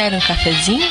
[0.00, 0.82] Quer um cafezinho?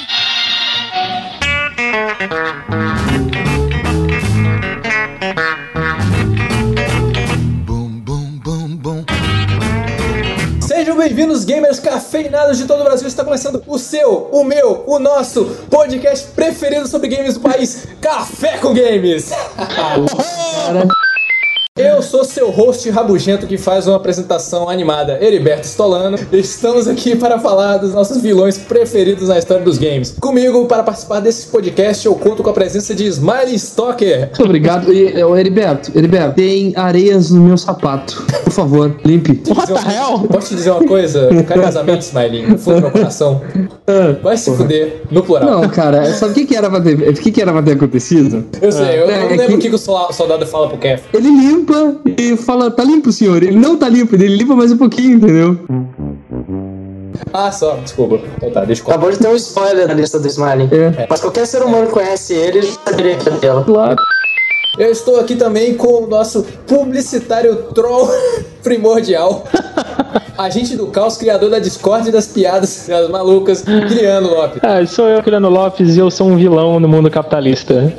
[10.62, 13.08] Sejam bem-vindos, gamers cafeinados de todo o Brasil.
[13.08, 18.60] Está começando o seu, o meu, o nosso podcast preferido sobre games do país, Café
[18.60, 19.32] com Games.
[20.06, 20.99] Sou
[22.40, 26.18] seu host rabugento que faz uma apresentação animada, Heriberto Stolano.
[26.32, 30.16] Estamos aqui para falar dos nossos vilões preferidos na história dos games.
[30.22, 34.28] Comigo, para participar desse podcast, eu conto com a presença de Smiley Stalker.
[34.28, 34.94] Muito obrigado.
[34.94, 38.24] E, ô, Heriberto, Heriberto, tem areias no meu sapato.
[38.46, 39.42] Por favor, limpe.
[39.54, 40.20] What the hell?
[40.30, 41.28] Posso te dizer uma coisa?
[41.46, 43.42] Carinhosamente, Smiley, no fundo do meu coração.
[44.24, 45.50] Vai se fuder, no plural.
[45.62, 47.74] Não, cara, sabe o que, que era pra ter, o que, que era pra ter
[47.74, 48.46] acontecido?
[48.62, 49.78] Eu sei, eu, eu É, não é lembro o que- que, que o
[50.14, 51.04] soldado fala pro Kef.
[51.14, 53.42] Ele limpa e fala, tá limpo, senhor.
[53.44, 55.58] Ele não tá limpo, ele limpa mais um pouquinho, entendeu?
[57.34, 58.20] Ah, só, desculpa.
[58.38, 58.98] Então tá, deixa eu contar.
[58.98, 60.70] Acabou de ter um spoiler na lista do Smiley.
[60.72, 61.08] É.
[61.10, 63.64] Mas qualquer ser humano que conhece ele já saberia que é dela.
[63.64, 63.96] Claro.
[64.78, 68.10] Eu estou aqui também com o nosso publicitário troll
[68.64, 69.44] primordial.
[70.38, 74.62] Agente do caos, criador da Discord e das piadas das malucas, Guilherme Lopes.
[74.64, 77.94] Ah, sou eu, Criano Lopes, e eu sou um vilão no mundo capitalista.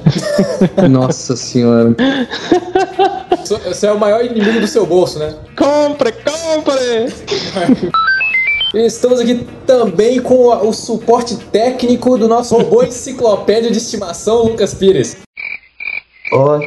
[0.88, 1.94] Nossa senhora.
[3.44, 5.34] Você é o maior inimigo do seu bolso, né?
[5.56, 7.12] compre, compre!
[8.74, 15.16] Estamos aqui também com o suporte técnico do nosso robô enciclopédia de estimação, Lucas Pires.
[16.32, 16.60] Ó.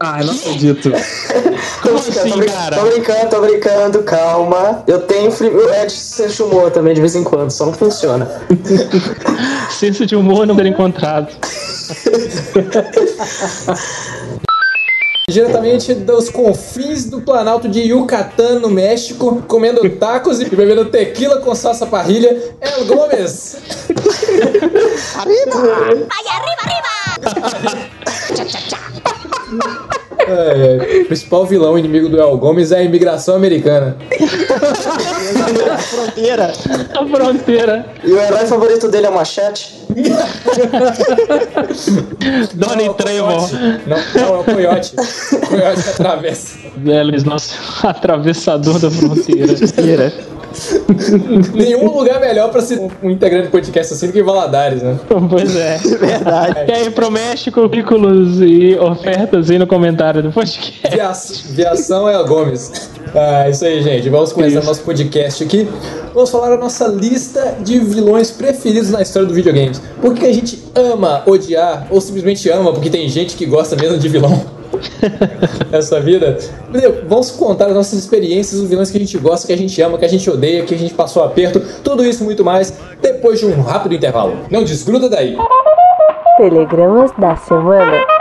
[0.00, 0.90] Ah, eu não acredito.
[1.82, 2.76] Como assim, tô, cara?
[2.76, 4.84] tô brincando, tô brincando, calma.
[4.86, 5.48] Eu tenho free...
[5.48, 8.28] o Ed senso de humor também de vez em quando, só não funciona.
[9.70, 11.28] Senso de humor não ter encontrado.
[15.28, 21.54] Diretamente dos confins do Planalto de Yucatán, no México, comendo tacos e bebendo tequila com
[21.54, 23.56] salsa parrilha, El Gomes.
[30.26, 33.96] É, é, o principal vilão inimigo do El Gomes é a imigração americana.
[35.92, 36.52] Fronteira!
[36.94, 37.86] A fronteira!
[38.02, 39.82] E o herói favorito dele é o Machete.
[42.54, 43.50] Donnie é o Trevor!
[43.86, 44.94] Não, não, é o coiote.
[44.96, 46.56] O coiote que atravessa.
[46.78, 47.54] Velho, nosso
[47.86, 49.52] atravessador da fronteira.
[51.54, 54.98] Nenhum lugar melhor pra ser um integrante de podcast assim do que Valadares, né?
[55.28, 55.78] Pois é.
[55.78, 56.64] Verdade.
[56.68, 61.44] E aí, pro México, currículos e ofertas aí no comentário do podcast.
[61.50, 62.90] Via- Viação é a Gomes.
[63.14, 64.08] Ah, isso aí, gente.
[64.08, 64.66] Vamos começar Isso.
[64.68, 65.68] nosso podcast aqui.
[66.14, 69.80] Vamos falar a nossa lista de vilões preferidos na história do videogames.
[70.00, 73.98] Por que a gente ama odiar, ou simplesmente ama, porque tem gente que gosta mesmo
[73.98, 74.61] de vilão
[75.70, 76.38] nessa vida.
[77.06, 79.98] Vamos contar as nossas experiências, os vilões que a gente gosta, que a gente ama,
[79.98, 83.40] que a gente odeia, que a gente passou aperto, tudo isso e muito mais, depois
[83.40, 84.36] de um rápido intervalo.
[84.50, 85.36] Não desgruda daí.
[86.36, 88.11] Telegramas da semana.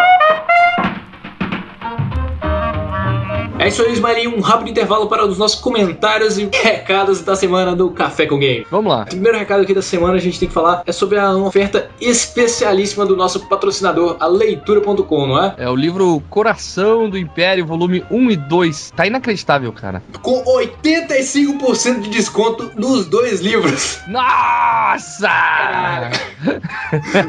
[3.62, 4.36] É isso aí, Ismael.
[4.36, 8.66] Um rápido intervalo para os nossos comentários e recados da semana do Café com Game.
[8.72, 9.06] Vamos lá.
[9.06, 13.06] Primeiro recado aqui da semana a gente tem que falar é sobre a oferta especialíssima
[13.06, 15.54] do nosso patrocinador, a leitura.com, não é?
[15.60, 18.94] É o livro Coração do Império, volume 1 e 2.
[18.96, 20.02] Tá inacreditável, cara.
[20.24, 24.00] Com 85% de desconto nos dois livros.
[24.08, 25.30] Nossa!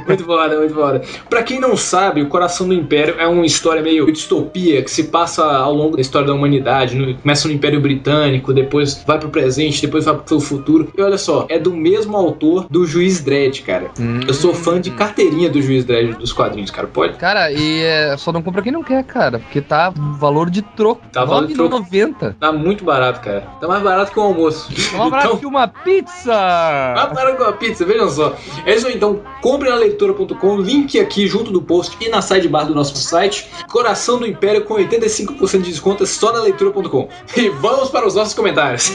[0.08, 1.02] muito foda, muito foda.
[1.28, 5.04] Pra quem não sabe, o Coração do Império é uma história meio distopia que se
[5.04, 6.96] passa ao longo da história da humanidade.
[6.96, 10.90] no- Começa no Império Britânico, depois vai pro presente, depois vai pro futuro.
[10.96, 13.90] E olha só, é do mesmo autor do Juiz Dredd, cara.
[14.26, 16.86] Eu sou fã de carteirinha do Juiz Dredd dos quadrinhos, cara.
[16.88, 17.14] Pode?
[17.18, 19.38] Cara, e é, só não compra quem não quer, cara.
[19.38, 21.02] Porque tá valor de troco.
[21.12, 21.76] Tá valor de troco.
[21.76, 22.36] 9,90.
[22.38, 23.42] Tá muito barato, cara.
[23.60, 24.68] Tá mais barato que o almoço.
[24.96, 26.32] Um abraço Então, que uma pizza!
[26.94, 28.34] mais barato que uma pizza, vejam só.
[28.66, 29.20] É isso aí, então.
[29.40, 33.46] Compre na leitura.com, link aqui junto do post e na sidebar do nosso site.
[33.70, 37.08] Coração do Império com 85% de desconto só na leitura.com.
[37.36, 38.90] E vamos para os nossos comentários.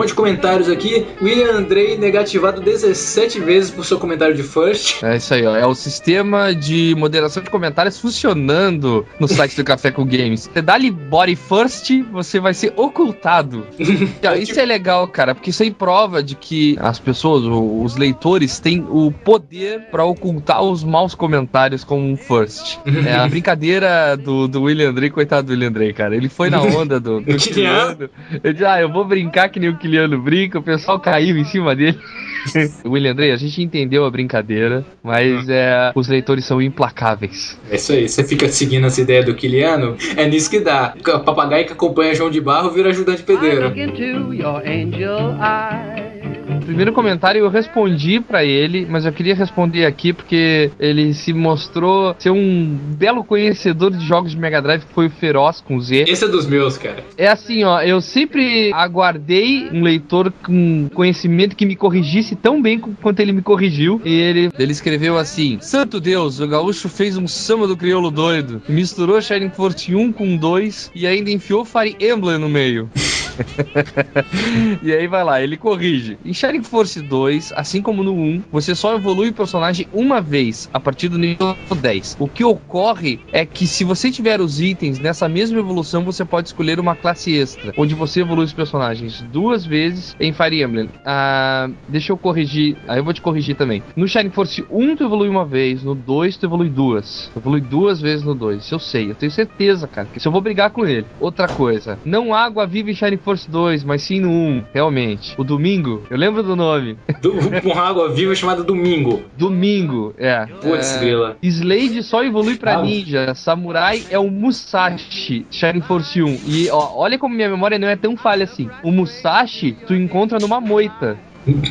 [0.00, 1.06] Monte de comentários aqui.
[1.20, 5.02] William Andrei negativado 17 vezes por seu comentário de first.
[5.02, 5.54] É isso aí, ó.
[5.54, 10.48] É o sistema de moderação de comentários funcionando no site do Café com Games.
[10.50, 13.66] Você dá ali body first, você vai ser ocultado.
[14.40, 18.86] Isso é legal, cara, porque isso aí prova de que as pessoas, os leitores, têm
[18.88, 22.78] o poder pra ocultar os maus comentários com um first.
[23.06, 26.16] É a brincadeira do, do William Andrei, coitado do William Andrei, cara.
[26.16, 27.38] Ele foi na onda do, do Kilian.
[27.38, 28.10] Kiliano.
[28.42, 31.36] Ele disse, ah, eu vou brincar que nem o Kiliano Kiliano brinca, o pessoal caiu
[31.36, 31.98] em cima dele.
[32.86, 37.58] William Andrei, a gente entendeu a brincadeira, mas é, os leitores são implacáveis.
[37.68, 40.94] É isso aí, você fica seguindo as ideias do Kiliano, é nisso que dá.
[40.96, 43.76] O papagaio que acompanha João de Barro vira ajudante pedreiro.
[43.76, 46.19] into your angel eyes.
[46.60, 51.32] O primeiro comentário eu respondi pra ele, mas eu queria responder aqui porque ele se
[51.32, 55.80] mostrou ser um belo conhecedor de jogos de Mega Drive, que foi o Feroz com
[55.80, 56.04] Z.
[56.06, 57.02] Esse é dos meus, cara.
[57.16, 62.78] É assim, ó, eu sempre aguardei um leitor com conhecimento que me corrigisse tão bem
[62.78, 64.00] quanto ele me corrigiu.
[64.04, 68.62] E ele, ele escreveu assim: Santo Deus, o gaúcho fez um samba do crioulo doido,
[68.68, 72.90] misturou Shining Force 1 com 2 e ainda enfiou Fire Emblem no meio.
[74.82, 76.18] e aí vai lá, ele corrige.
[76.24, 80.68] Em Shining Force 2, assim como no 1, você só evolui o personagem uma vez,
[80.72, 82.16] a partir do nível 10.
[82.18, 86.48] O que ocorre é que se você tiver os itens nessa mesma evolução, você pode
[86.48, 90.88] escolher uma classe extra, onde você evolui os personagens duas vezes em Fire Emblem.
[91.04, 93.82] Ah, deixa eu corrigir, aí eu vou te corrigir também.
[93.96, 97.30] No Shining Force 1 tu evolui uma vez, no 2 tu evolui duas.
[97.32, 100.26] Tu evolui duas vezes no 2, isso eu sei, eu tenho certeza, cara, que se
[100.26, 101.06] eu vou brigar com ele.
[101.20, 105.34] Outra coisa, não água viva em Shining Force 2, mas sim no 1, realmente.
[105.38, 106.96] O domingo, eu lembro do nome.
[107.20, 107.32] Do,
[107.78, 109.22] água viva chamada Domingo.
[109.36, 110.46] Domingo, é.
[110.46, 111.00] Putz, é...
[111.00, 111.36] grila.
[111.42, 112.82] Slade só evolui pra Ah.
[112.82, 113.34] ninja.
[113.34, 116.40] Samurai é o Musashi, Shining Force 1.
[116.46, 118.68] E ó, olha como minha memória não é tão falha assim.
[118.82, 121.18] O Musashi tu encontra numa moita.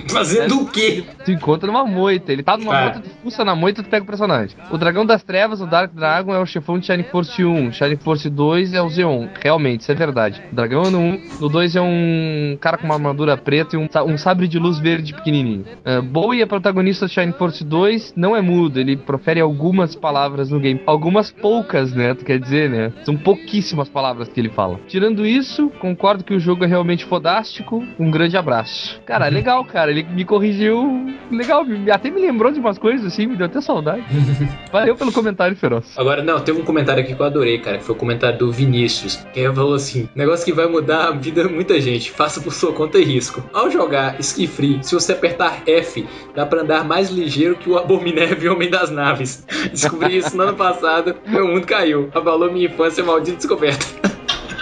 [0.10, 1.04] Fazendo o quê?
[1.25, 2.31] Tu encontra numa moita.
[2.31, 2.81] Ele tá numa Ah.
[2.83, 4.56] moita, tu fuça na moita, tu pega o personagem.
[4.71, 7.71] O Dragão das Trevas, o Dark Dragon, é o chefão de Shining Force 1.
[7.71, 9.27] Shining Force 2 é o Zeon.
[9.42, 10.42] Realmente, isso é verdade.
[10.51, 11.21] O Dragão é no 1.
[11.42, 14.80] No 2 é um cara com uma armadura preta e um, um sabre de luz
[14.80, 15.66] verde pequenininho.
[15.86, 18.13] Uh, Bowie é protagonista de Shining Force 2.
[18.16, 20.81] Não é mudo, ele profere algumas palavras no game.
[20.86, 22.13] Algumas poucas, né?
[22.13, 22.92] Tu quer dizer, né?
[23.04, 24.80] São pouquíssimas palavras que ele fala.
[24.88, 27.83] Tirando isso, concordo que o jogo é realmente fodástico.
[28.00, 29.00] Um grande abraço.
[29.06, 29.92] Cara, é legal, cara.
[29.92, 31.08] Ele me corrigiu.
[31.32, 34.04] Legal, até me lembrou de umas coisas assim, me deu até saudade.
[34.72, 35.86] Valeu pelo comentário, Feroz.
[35.98, 38.52] Agora, não, teve um comentário aqui que eu adorei, cara, que foi o comentário do
[38.52, 42.42] Vinícius, que ele falou assim: negócio que vai mudar a vida de muita gente, faça
[42.42, 43.44] por sua conta e risco.
[43.54, 46.06] Ao jogar Ski Free, se você apertar F,
[46.36, 49.46] dá pra andar mais ligeiro que o Abominével Homem das Naves.
[49.72, 52.10] Descobri isso no ano passado, meu mundo caiu.
[52.14, 53.86] Abalou minha infância, maldita descoberta.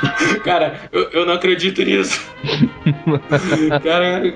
[0.44, 2.22] Cara, eu, eu não acredito nisso.
[3.84, 4.34] Cara,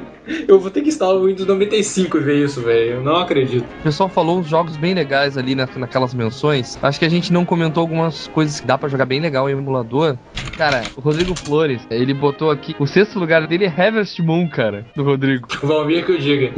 [0.48, 2.92] eu vou ter que instalar o Windows 95 e ver isso, velho.
[2.95, 3.63] Eu não acredito.
[3.80, 6.78] O pessoal falou uns jogos bem legais ali na- naquelas menções.
[6.81, 9.54] Acho que a gente não comentou algumas coisas que dá pra jogar bem legal em
[9.54, 10.18] emulador.
[10.57, 12.75] Cara, o Rodrigo Flores, ele botou aqui.
[12.78, 15.48] O sexto lugar dele é Harvest Moon, cara, do Rodrigo.
[15.63, 16.51] Valmir que eu diga.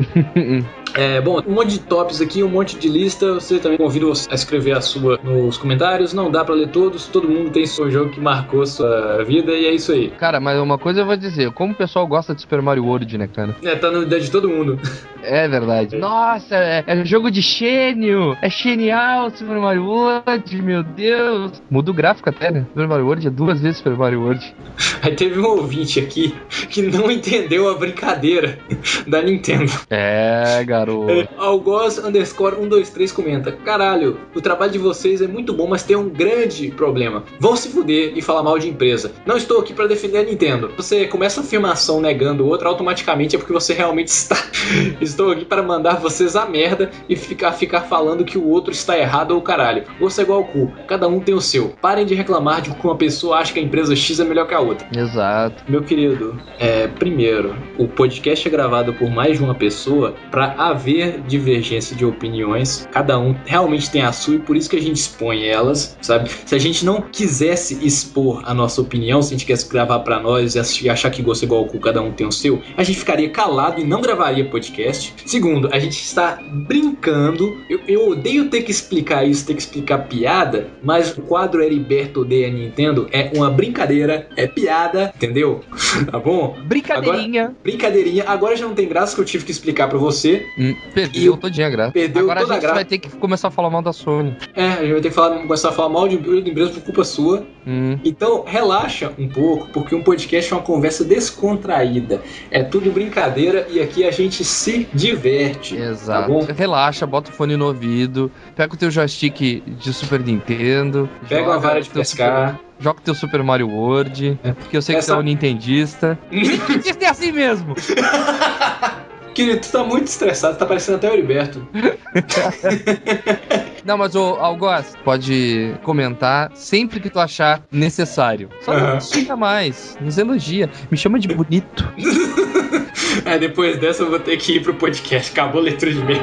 [0.96, 3.34] É, bom, um monte de tops aqui, um monte de lista.
[3.36, 6.14] Você também convido a escrever a sua nos comentários.
[6.14, 9.66] Não dá pra ler todos, todo mundo tem seu jogo que marcou sua vida e
[9.66, 10.10] é isso aí.
[10.12, 13.18] Cara, mas uma coisa eu vou dizer: como o pessoal gosta de Super Mario World,
[13.18, 13.56] né, cara?
[13.64, 14.80] É, tá na vida de todo mundo.
[15.24, 15.98] É verdade.
[15.98, 18.36] Nossa, é, é jogo de gênio!
[18.42, 21.62] É genial Super Mario World, meu Deus!
[21.70, 22.66] Muda o gráfico até, né?
[22.70, 24.56] Super Mario World é duas vezes Super Mario World.
[25.02, 26.36] Aí teve um ouvinte aqui
[26.70, 28.60] que não entendeu a brincadeira
[29.08, 29.72] da Nintendo.
[29.90, 31.12] É, garoto.
[31.12, 35.96] É, Algoz underscore 123 comenta: Caralho, o trabalho de vocês é muito bom, mas tem
[35.96, 37.24] um grande problema.
[37.40, 39.12] Vão se fuder e falar mal de empresa.
[39.26, 40.72] Não estou aqui pra defender a Nintendo.
[40.76, 44.38] Você começa a afirmação negando o outro, automaticamente é porque você realmente está.
[45.02, 48.98] estou aqui para mandar vocês a merda e ficar, ficar falando que o outro está
[48.98, 49.84] errado ou caralho.
[50.00, 50.72] Gosto é igual ao cu.
[50.88, 51.70] Cada um tem o seu.
[51.82, 54.54] Parem de reclamar de que uma pessoa acha que a empresa X é melhor que
[54.54, 54.88] a outra.
[54.96, 55.64] Exato.
[55.68, 61.22] Meu querido, é, primeiro, o podcast é gravado por mais de uma pessoa para haver
[61.22, 62.88] divergência de opiniões.
[62.92, 66.30] Cada um realmente tem a sua e por isso que a gente expõe elas, sabe?
[66.46, 70.20] Se a gente não quisesse expor a nossa opinião, se a gente quisesse gravar para
[70.20, 73.00] nós e achar que gosta igual o cu, cada um tem o seu, a gente
[73.00, 75.14] ficaria calado e não gravaria podcast.
[75.26, 77.58] Segundo, a gente está brincando.
[77.68, 82.22] Eu, eu odeio ter que explicar isso, ter que explicar piada, mas o quadro Heriberto
[82.22, 85.62] odeia a Nintendo é uma brincadeira, é piada, entendeu?
[86.10, 86.56] tá bom?
[86.66, 87.56] Brincadeirinha.
[87.64, 88.24] Brincadeirinha.
[88.28, 90.46] Agora já não tem graça que eu tive que explicar pra você.
[90.58, 91.92] Hum, perdeu todinha a graça.
[91.92, 92.76] Perdeu Agora toda a a gente graça.
[92.76, 94.36] vai ter que começar a falar mal da Sony.
[94.56, 96.84] É, a gente vai ter que falar, começar a falar mal de de empresa por
[96.84, 97.46] culpa sua.
[97.66, 97.98] Hum.
[98.04, 102.22] Então, relaxa um pouco, porque um podcast é uma conversa descontraída.
[102.52, 103.23] É tudo brincadeira
[103.70, 105.76] e aqui a gente se diverte.
[105.76, 106.22] Exato.
[106.22, 106.46] Tá bom?
[106.56, 111.60] Relaxa, bota o fone no ouvido, pega o teu joystick de Super Nintendo, Pega uma
[111.60, 112.52] vara de pescar.
[112.52, 115.24] Super- joga o teu Super Mario World, porque eu sei que Essa- você é um
[115.24, 116.18] nintendista.
[116.32, 117.76] Nintendista é assim mesmo!
[119.34, 121.68] Querido, tu tá muito estressado, tá parecendo até o Heriberto.
[123.84, 128.50] Não, mas o Algoz, pode comentar sempre que tu achar necessário.
[128.62, 130.70] Só não xinga mais, nos elogia.
[130.90, 131.92] Me chama de bonito.
[133.26, 135.32] É, depois dessa eu vou ter que ir pro podcast.
[135.32, 136.22] Acabou a leitura de e-mail.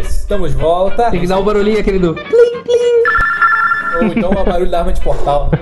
[0.00, 1.10] Estamos de volta.
[1.10, 2.16] Tem que dar o barulhinho aquele do.
[4.00, 5.50] Ou então o barulho da arma de portal.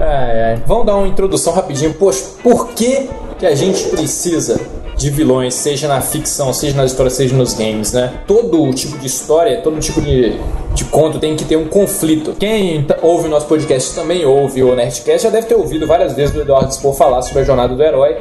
[0.00, 0.62] Ai, ai.
[0.64, 1.92] Vamos dar uma introdução rapidinho.
[1.92, 4.60] Poxa, por que, que a gente precisa
[4.96, 8.12] de vilões, seja na ficção, seja nas histórias, seja nos games, né?
[8.26, 10.36] Todo tipo de história, todo tipo de,
[10.74, 12.32] de conto tem que ter um conflito.
[12.38, 16.14] Quem t- ouve o nosso podcast também ouve o Nerdcast, já deve ter ouvido várias
[16.14, 18.16] vezes o Eduardo Spor falar sobre a jornada do herói,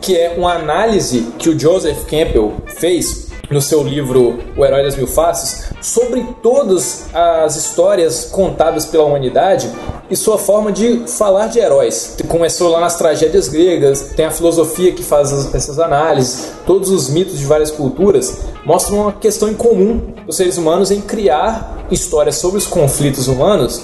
[0.00, 3.21] que é uma análise que o Joseph Campbell fez
[3.52, 9.70] no seu livro O Herói das Mil Faces, sobre todas as histórias contadas pela humanidade
[10.10, 12.16] e sua forma de falar de heróis.
[12.28, 17.08] Começou lá nas tragédias gregas, tem a filosofia que faz as- essas análises, todos os
[17.08, 22.36] mitos de várias culturas mostram uma questão em comum dos seres humanos em criar histórias
[22.36, 23.82] sobre os conflitos humanos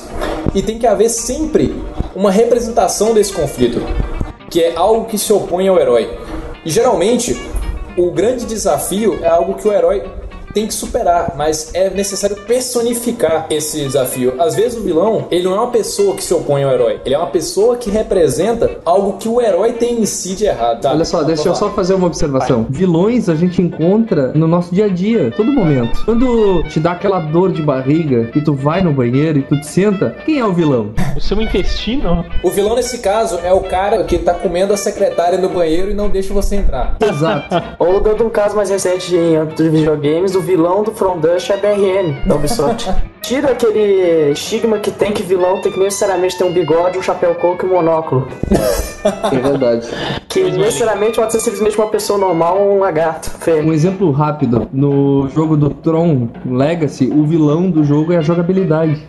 [0.55, 1.75] e tem que haver sempre
[2.15, 3.81] uma representação desse conflito,
[4.51, 6.19] que é algo que se opõe ao herói.
[6.65, 7.41] E geralmente
[7.99, 10.05] o grande desafio é algo que o herói
[10.53, 14.35] tem que superar, mas é necessário personificar esse desafio.
[14.39, 17.15] Às vezes o vilão, ele não é uma pessoa que se opõe ao herói, ele
[17.15, 20.83] é uma pessoa que representa algo que o herói tem em si de errado.
[20.83, 20.93] Tá?
[20.93, 22.67] Olha só, deixa eu só fazer uma observação.
[22.69, 26.05] Vilões a gente encontra no nosso dia a dia, todo momento.
[26.05, 29.67] Quando te dá aquela dor de barriga e tu vai no banheiro e tu te
[29.67, 30.93] senta, quem é o vilão?
[31.17, 32.25] O seu intestino?
[32.43, 35.95] O vilão nesse caso é o cara que tá comendo a secretária no banheiro e
[35.95, 36.97] não deixa você entrar.
[37.01, 37.57] Exato.
[37.79, 41.51] Ou dando um caso mais recente em âmbito de videogames, o vilão do From Dust
[41.51, 42.89] é a DRN, da Ubisoft.
[43.23, 47.35] Tira aquele estigma que tem que vilão tem que necessariamente ter um bigode, um chapéu
[47.35, 48.29] coco e um monóculo.
[49.31, 49.87] É verdade.
[50.29, 53.65] Que necessariamente pode ser simplesmente uma pessoa normal ou um lagarto feio.
[53.65, 59.01] Um exemplo rápido, no jogo do Tron Legacy, o vilão do jogo é a jogabilidade.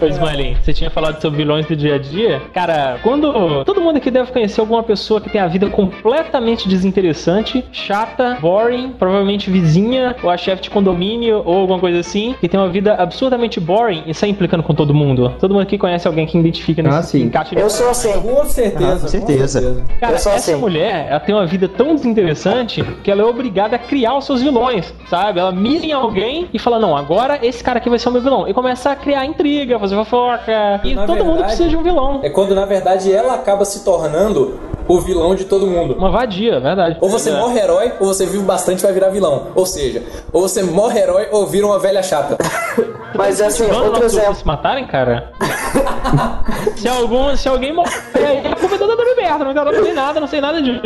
[0.00, 2.42] Ô, Smiley, você tinha falado sobre vilões do dia a dia.
[2.52, 3.64] Cara, quando.
[3.64, 8.92] Todo mundo aqui deve conhecer alguma pessoa que tem a vida completamente desinteressante, chata, boring,
[8.98, 12.94] provavelmente vizinha, ou a chefe de condomínio, ou alguma coisa assim, que tem uma vida
[12.94, 15.32] absurdamente boring e sai implicando com todo mundo.
[15.38, 17.22] Todo mundo aqui conhece alguém que identifica nesse Ah, sim.
[17.22, 18.12] encaixe de Eu sou assim.
[18.20, 18.94] Com certeza.
[18.96, 19.84] Ah, com certeza.
[20.00, 20.60] Cara, Eu sou essa assim.
[20.60, 24.42] mulher, ela tem uma vida tão desinteressante que ela é obrigada a criar os seus
[24.42, 25.38] vilões, sabe?
[25.40, 28.22] Ela mira em alguém e fala, não, agora esse cara aqui vai ser o meu
[28.22, 28.48] vilão.
[28.48, 30.80] E começa a criar intriga, fazer fofoca.
[30.84, 32.20] E Na todo mundo verdade- precisa de um vilão.
[32.22, 35.94] É quando na verdade ela acaba se tornando o vilão de todo mundo.
[35.94, 36.96] Uma vadia, verdade.
[37.00, 37.36] Ou você É.
[37.38, 39.48] morre herói, ou você vive bastante e vai virar vilão.
[39.54, 40.02] Ou seja,
[40.32, 42.36] ou você morre herói ou vira uma velha chata.
[43.14, 44.34] Mas assim, outro exemplo.
[44.34, 45.32] se matarem, cara?
[46.76, 50.26] se, algum, se alguém morrer aí, a culpa é toda da Roberta, não nada, não
[50.26, 50.80] sei nada disso.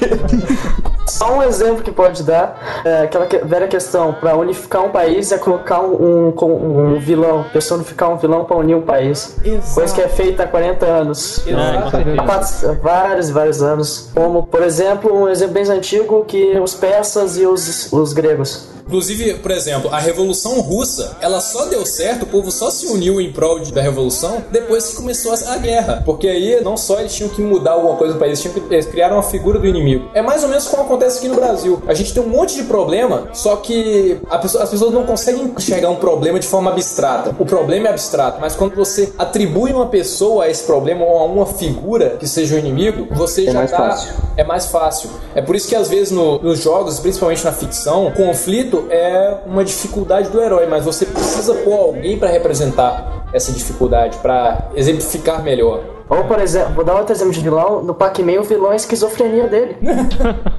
[1.18, 5.32] Só um exemplo que pode dar é aquela que- velha questão: pra unificar um país
[5.32, 9.36] é colocar um, um, um vilão, personificar um vilão pra unir um país.
[9.74, 11.42] Coisa que é feita há 40 anos.
[11.90, 12.20] Certeza.
[12.20, 14.10] Há quatro- vários e vários anos.
[14.14, 18.68] Como, por exemplo, um exemplo bem antigo que os persas e os, os gregos.
[18.88, 23.20] Inclusive, por exemplo, a Revolução Russa, ela só deu certo, o povo só se uniu
[23.20, 26.02] em prol da Revolução depois que começou a, a guerra.
[26.06, 28.74] Porque aí não só eles tinham que mudar alguma coisa no país, eles, tinham que,
[28.74, 30.08] eles criaram uma figura do inimigo.
[30.14, 31.82] É mais ou menos como acontece aqui no Brasil.
[31.86, 35.52] A gente tem um monte de problema, só que a pessoa- as pessoas não conseguem
[35.56, 37.34] enxergar um problema de forma abstrata.
[37.38, 41.24] O problema é abstrato, mas quando você atribui uma pessoa a esse problema ou a
[41.26, 44.12] uma figura que seja o inimigo, você já mais tá fácil.
[44.36, 45.10] é mais fácil.
[45.34, 49.38] É por isso que às vezes no- nos jogos, principalmente na ficção, o conflito é
[49.46, 55.42] uma dificuldade do herói, mas você precisa pôr alguém pra representar essa dificuldade, pra exemplificar
[55.42, 55.82] melhor.
[56.08, 57.82] Ou, por exemplo, vou dar outro exemplo de vilão.
[57.82, 59.76] No Pac-Man, o vilão é a esquizofrenia dele.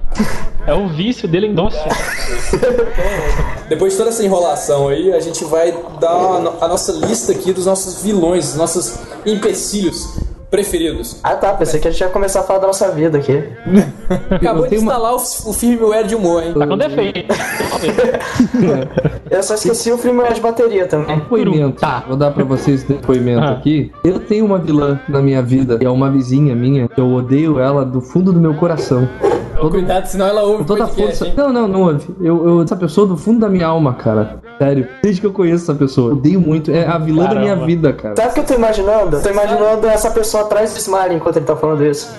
[0.67, 1.79] É o vício dele em doce.
[3.67, 6.11] Depois de toda essa enrolação aí, a gente vai dar
[6.61, 11.19] a nossa lista aqui dos nossos vilões, dos nossos empecilhos preferidos.
[11.23, 13.43] Ah tá, pensei que a gente ia começar a falar da nossa vida aqui.
[14.31, 16.53] Acabou de tenho uma- instalar o, o firmware de humor, hein?
[16.53, 17.19] Tá com defeito.
[19.29, 21.17] Eu só esqueci o firmware de bateria também.
[21.17, 21.79] Depoimento.
[21.79, 22.03] Tá.
[22.07, 23.51] Vou dar pra vocês depoimento Ah.
[23.51, 23.91] aqui.
[24.03, 26.89] Eu tenho uma vilã na minha vida, que é uma vizinha minha.
[26.97, 29.07] Eu odeio ela do fundo do meu coração.
[29.55, 31.27] Todo- Cuidado, senão ela ouve toda a força.
[31.27, 31.33] hein?
[31.35, 32.07] Não, não, não ouve.
[32.21, 34.37] Eu, eu, essa pessoa do fundo da minha alma, cara.
[34.59, 34.87] Sério.
[35.01, 36.11] Desde que eu conheço essa pessoa.
[36.11, 36.69] Eu odeio muito.
[36.69, 37.65] É a vilã da minha Caramba.
[37.65, 38.15] vida, cara.
[38.17, 39.15] Sabe o que eu tô imaginando?
[39.15, 42.13] Eu tô imaginando essa pessoa atrás do Smiley enquanto ele tá falando isso.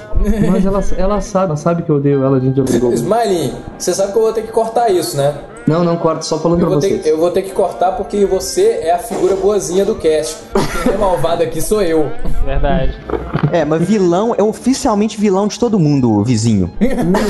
[0.50, 2.92] Mas ela, ela sabe, ela sabe que eu odeio ela, a gente já brigou.
[2.94, 5.34] Smiley, você sabe que eu vou ter que cortar isso, né?
[5.66, 7.06] Não, não corta, só falando Eu pra ter, vocês.
[7.06, 10.36] eu vou ter que cortar porque você é a figura boazinha do cast.
[10.82, 12.10] Quem é malvado aqui sou eu.
[12.44, 12.98] Verdade.
[13.52, 16.72] É, mas vilão é oficialmente vilão de todo mundo, vizinho.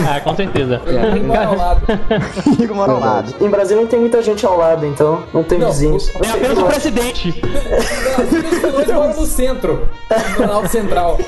[0.09, 0.81] Ah, com certeza.
[1.13, 1.81] Quem mora ao lado.
[2.75, 3.35] Mora ao lado.
[3.41, 6.11] Em Brasília não tem muita gente ao lado, então não tem Não, vizinhos.
[6.23, 7.29] É apenas o presidente.
[7.29, 9.89] Os vilões moram no centro,
[10.31, 11.19] no Planalto Central.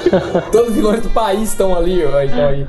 [0.50, 2.22] Todos os vilões do país estão ali, ó.
[2.22, 2.66] Então aí.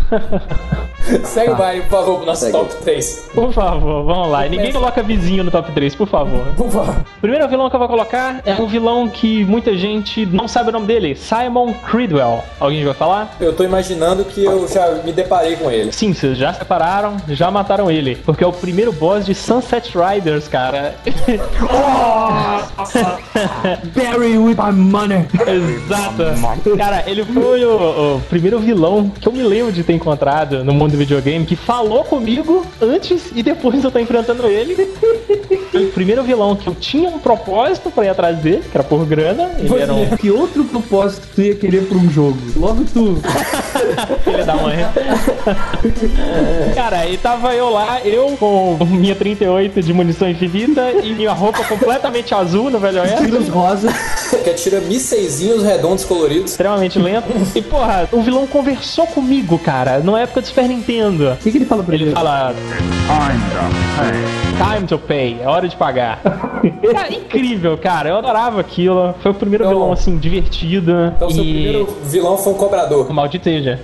[1.24, 2.52] Segue o baile, por favor, pro nosso Segue.
[2.54, 3.30] top 3.
[3.34, 4.46] Por favor, vamos lá.
[4.46, 6.46] E ninguém coloca vizinho no top 3, por favor.
[6.56, 6.96] Por favor.
[7.22, 10.72] Primeiro vilão que eu vou colocar é um vilão que muita gente não sabe o
[10.72, 11.16] nome dele.
[11.16, 12.44] Simon Cridwell.
[12.60, 13.36] Alguém vai falar?
[13.40, 15.92] Eu tô imaginando que eu já me deparei com ele.
[15.92, 18.16] Sim, vocês já separaram, já mataram ele.
[18.16, 20.96] Porque é o primeiro boss de Sunset Riders, cara.
[23.94, 25.26] Bury with my money.
[25.48, 26.78] Exato.
[26.78, 30.74] Cara, ele foi o, o primeiro vilão que eu me lembro de ter encontrado no
[30.74, 34.76] mundo do videogame, que falou comigo antes e depois eu tô enfrentando ele.
[35.72, 38.84] Foi o primeiro vilão que eu tinha um propósito pra ir atrás dele, que era
[38.84, 39.52] por grana.
[39.60, 42.38] Ele era um Que outro propósito tu ia querer pra um jogo?
[42.56, 43.18] Logo tu.
[44.24, 44.78] filho da mãe.
[46.74, 51.64] Cara, e tava eu lá, eu com minha 38 de munição infinita e minha roupa
[51.64, 53.26] completamente azul no Velho Oeste.
[53.26, 53.94] Tiros rosa.
[54.44, 56.52] Que atira mísseizinhos redondos coloridos.
[56.52, 57.28] Extremamente lento.
[57.56, 60.87] E, porra, o vilão conversou comigo, cara, na época do Super Nintendo.
[60.88, 62.14] O que, que ele fala pra Ele ele?
[62.14, 62.54] fala.
[64.58, 66.20] Time to pay, é hora de pagar.
[66.92, 68.10] Cara, incrível, cara.
[68.10, 69.14] Eu adorava aquilo.
[69.22, 70.92] Foi o primeiro Então- vilão, assim, divertido.
[71.16, 71.54] Então, seu e...
[71.54, 73.14] primeiro vilão foi um cobrador.
[73.14, 73.80] Maldito seja.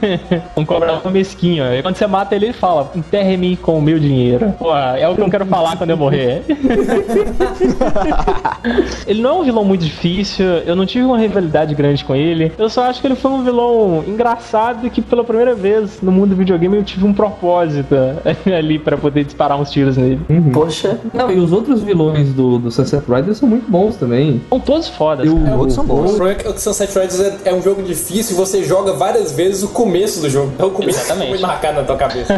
[0.56, 1.64] um cobrador mesquinho.
[1.74, 4.54] E quando você mata ele, ele fala: enterre-me com o meu dinheiro.
[4.58, 6.42] Pô, é o que eu quero falar quando eu morrer.
[9.06, 10.46] ele não é um vilão muito difícil.
[10.66, 12.52] Eu não tive uma rivalidade grande com ele.
[12.58, 16.10] Eu só acho que ele foi um vilão engraçado e que pela primeira vez no
[16.10, 17.94] mundo do videogame eu tive um propósito
[18.46, 20.20] ali pra poder disparar uns tiros nele.
[20.52, 24.40] Poxa, Não, e os outros vilões do, do Sunset Riders são muito bons também.
[24.48, 25.26] São todos fodas.
[25.26, 25.56] Eu, cara.
[25.56, 26.12] Outros são O bons.
[26.14, 29.62] problema é que Sunset Riders é, é um jogo difícil e você joga várias vezes
[29.62, 30.52] o começo do jogo.
[30.54, 31.32] Então o começo Exatamente.
[31.32, 32.34] fica muito marcado na tua cabeça.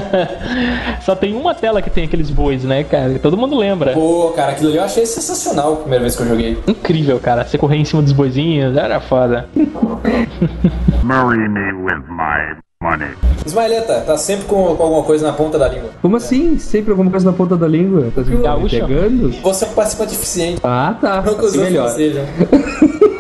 [1.03, 3.19] Só tem uma tela que tem aqueles bois, né, cara?
[3.19, 3.93] Todo mundo lembra.
[3.93, 6.59] Pô, cara, aquilo ali eu achei sensacional a primeira vez que eu joguei.
[6.67, 7.45] Incrível, cara.
[7.45, 9.49] Você correr em cima dos boizinhos, era foda.
[11.03, 13.09] Marry me with my money.
[13.45, 15.91] Ismaeleta, tá sempre com, com alguma coisa na ponta da língua.
[16.03, 16.59] Como assim?
[16.59, 18.11] Sempre alguma coisa na ponta da língua?
[18.15, 18.69] Tá me Gaúcho.
[18.81, 19.31] pegando?
[19.43, 20.61] Você é um participante eficiente.
[20.63, 21.23] Ah, tá.
[21.23, 21.89] Não que os Assim melhor.
[21.89, 22.25] não sejam.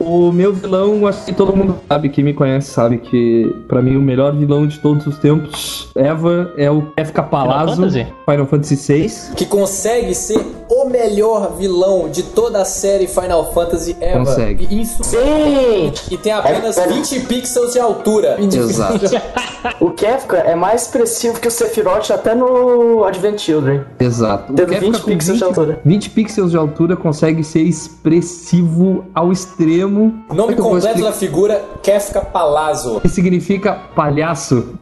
[0.00, 3.96] O meu vilão, acho que todo mundo sabe, quem me conhece sabe que, pra mim,
[3.96, 8.06] o melhor vilão de todos os tempos, Eva, é o Kefka Palazzo, Fantasy?
[8.28, 9.34] Final Fantasy VI.
[9.36, 14.18] Que consegue ser o melhor vilão de toda a série Final Fantasy ever.
[14.18, 14.68] Consegue.
[14.70, 15.02] E Isso.
[15.04, 15.92] sim!
[16.10, 18.36] E tem apenas 20 pixels de altura.
[18.40, 19.06] Exato.
[19.80, 23.82] O Kefka é mais expressivo que o Sephiroth até no Advent Children.
[23.98, 24.52] Exato.
[24.52, 25.80] O Tendo Kefka 20 com pixels de altura.
[25.84, 30.22] 20 pixels de altura consegue ser expressivo ao extremo.
[30.32, 33.00] Nome é completo da figura Kefka Palazzo.
[33.00, 34.74] Que significa palhaço.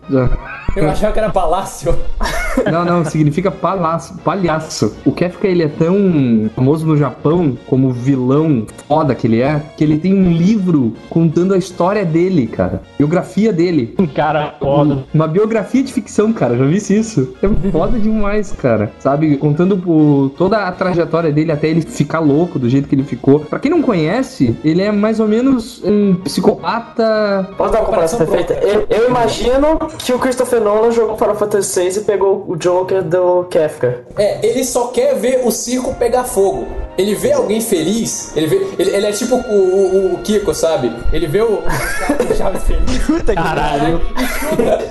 [0.76, 1.98] Eu achava que era palácio.
[2.70, 4.96] Não, não, significa palhaço, palhaço.
[5.04, 9.84] O Kefka, ele é tão famoso no Japão como vilão foda que ele é, que
[9.84, 12.80] ele tem um livro contando a história dele, cara.
[12.96, 13.94] Biografia dele.
[13.98, 15.04] Um cara foda.
[15.12, 16.56] Uma biografia de ficção, cara.
[16.56, 17.36] Já visse isso?
[17.42, 18.90] É foda demais, cara.
[18.98, 19.36] Sabe?
[19.36, 23.40] Contando por toda a trajetória dele até ele ficar louco do jeito que ele ficou.
[23.40, 27.50] Pra quem não conhece, ele é mais ou menos um psicopata.
[27.56, 28.54] Posso dar uma comparação perfeita?
[28.54, 33.00] Eu, eu imagino que o Christopher Nolan jogou Final Fantasy VI e pegou o Joker
[33.00, 34.00] do Kefka.
[34.18, 36.66] É, ele só quer ver o circo pegar fogo.
[36.98, 38.57] Ele vê alguém feliz, ele vê.
[38.76, 40.92] Ele, ele é tipo o, o, o Kiko, sabe?
[41.12, 44.00] Ele vê o, o Chaves feliz Caralho.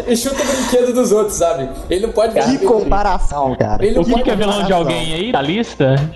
[0.07, 1.69] e chuta o brinquedo dos outros, sabe?
[1.89, 2.43] Ele não pode ver.
[2.45, 3.85] Que comparação, cara.
[3.85, 5.95] Ele O pode que é vilão de alguém aí da lista?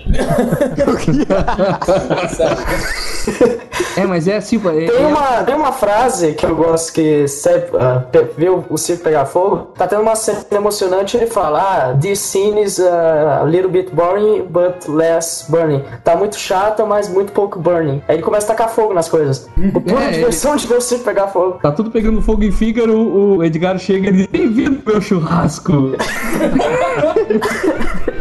[3.96, 7.26] É, mas é assim, é, Tem é- uma, tem uma frase que eu gosto que
[7.26, 9.68] serve, ah, pe- ver o, o circo pegar fogo.
[9.76, 13.90] Tá tendo uma cena emocionante ele fala: Ah, this scene is ah, a little bit
[13.94, 15.82] boring, but less burning.
[16.04, 18.02] Tá muito chata, mas muito pouco burning.
[18.08, 19.48] Aí ele começa a tacar fogo nas coisas.
[19.74, 21.58] O pura É, diversão de ver o circo pegar fogo.
[21.62, 22.96] Tá tudo pegando fogo em Fígaro,
[23.36, 25.72] o Edgar chega e diz, bem-vindo meu churrasco.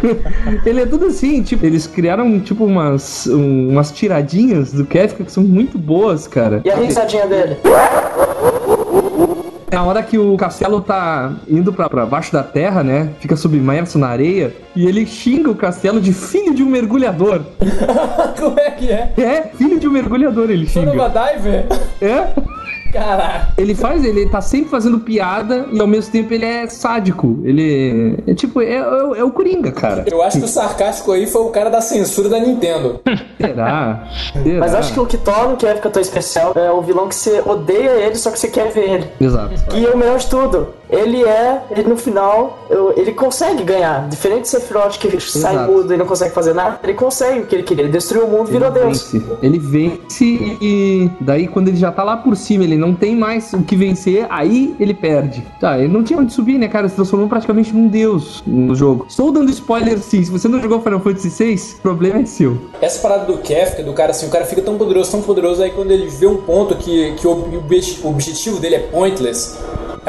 [0.65, 5.31] Ele é tudo assim, tipo, eles criaram tipo umas, um- umas tiradinhas do Kefka que
[5.31, 6.61] são muito boas, cara.
[6.65, 7.57] E a risadinha dele?
[9.71, 13.09] É a hora que o castelo tá indo pra, pra baixo da terra, né?
[13.19, 14.51] Fica submerso na areia.
[14.75, 17.41] E ele xinga o castelo de filho de um mergulhador.
[18.39, 19.13] Como é que é?
[19.15, 21.05] É, filho de um mergulhador ele xinga.
[21.05, 21.67] a diver?
[22.01, 22.29] É?
[22.91, 23.53] Caraca.
[23.57, 27.39] Ele faz, ele tá sempre fazendo piada e ao mesmo tempo ele é sádico.
[27.43, 30.05] Ele é tipo, é, é, é o Coringa, cara.
[30.09, 32.99] Eu acho que o sarcástico aí foi o cara da censura da Nintendo.
[33.39, 34.07] Será?
[34.33, 34.59] Será?
[34.59, 37.41] Mas acho que o que torna o Kefka tão especial é o vilão que você
[37.45, 39.07] odeia ele, só que você quer ver ele.
[39.19, 39.53] Exato.
[39.75, 42.59] E o melhor de tudo, ele é, ele no final,
[42.95, 44.07] ele consegue ganhar.
[44.09, 45.71] Diferente de Sephiroth que sai Exato.
[45.71, 47.83] mudo e não consegue fazer nada, ele consegue o que ele queria.
[47.83, 49.11] Ele destruiu o mundo, virou Ele Deus.
[49.11, 49.25] vence.
[49.41, 53.53] Ele vence e daí quando ele já tá lá por cima, ele não tem mais
[53.53, 55.45] o que vencer, aí ele perde.
[55.59, 56.89] Tá, ele não tinha onde subir, né, cara?
[56.89, 59.05] Se transformou praticamente num deus no jogo.
[59.07, 60.23] Estou dando spoiler sim.
[60.23, 62.57] Se você não jogou Final Fantasy VI, o problema é seu.
[62.81, 65.71] Essa parada do Kefka, do cara assim, o cara fica tão poderoso, tão poderoso, aí
[65.71, 69.57] quando ele vê um ponto que, que o, o objetivo dele é pointless,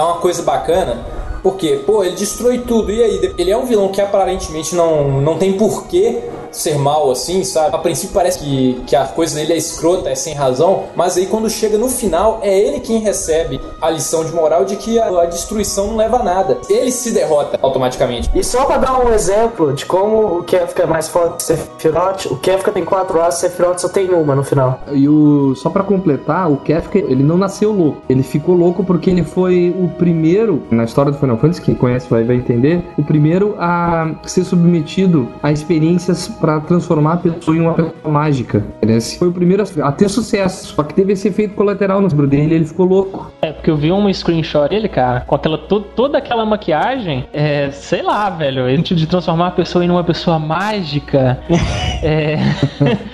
[0.01, 0.99] é uma coisa bacana.
[1.43, 2.93] Porque, pô, ele destrói tudo.
[2.93, 7.45] E aí, ele é um vilão que aparentemente não, não tem porquê ser mal assim,
[7.45, 7.75] sabe?
[7.75, 11.27] A princípio parece que, que a coisa dele é escrota, é sem razão, mas aí
[11.27, 15.23] quando chega no final, é ele quem recebe a lição de moral de que a,
[15.23, 16.59] a destruição não leva a nada.
[16.69, 18.31] Ele se derrota automaticamente.
[18.35, 22.27] E só pra dar um exemplo de como o Kefka é mais forte que Sephiroth,
[22.27, 24.81] o Kefka tem quatro asas, Sephiroth só tem uma no final.
[24.93, 28.03] E o só pra completar, o Kefka, ele não nasceu louco.
[28.09, 32.09] Ele ficou louco porque ele foi o primeiro na história do Final Fantasy, quem conhece
[32.09, 37.61] vai, vai entender, o primeiro a ser submetido a experiências pra transformar a pessoa em
[37.61, 38.65] uma pessoa mágica.
[38.83, 42.27] Ele foi o primeiro a ter sucesso, só que teve esse efeito colateral no cérebro
[42.27, 43.31] dele, ele ficou louco.
[43.43, 47.71] É, porque eu vi um screenshot dele, cara, com aquela, to- toda aquela maquiagem, é,
[47.71, 51.39] sei lá, velho, ele de transformar a pessoa em uma pessoa mágica.
[52.03, 52.39] é.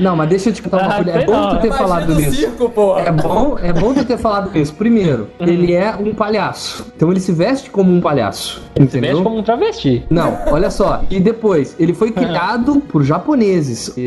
[0.01, 1.11] Não, mas deixa eu te contar uma Ah, coisa.
[1.11, 1.49] É bom não.
[1.51, 2.33] tu ter falado do isso.
[2.33, 2.73] circo.
[2.99, 4.75] É bom, é bom tu ter falado isso.
[4.75, 6.87] Primeiro, ele é um palhaço.
[6.97, 8.63] Então ele se veste como um palhaço.
[8.77, 9.11] Se entendeu?
[9.11, 10.05] veste como um travesti.
[10.09, 11.03] Não, olha só.
[11.11, 13.91] E depois, ele foi criado por japoneses.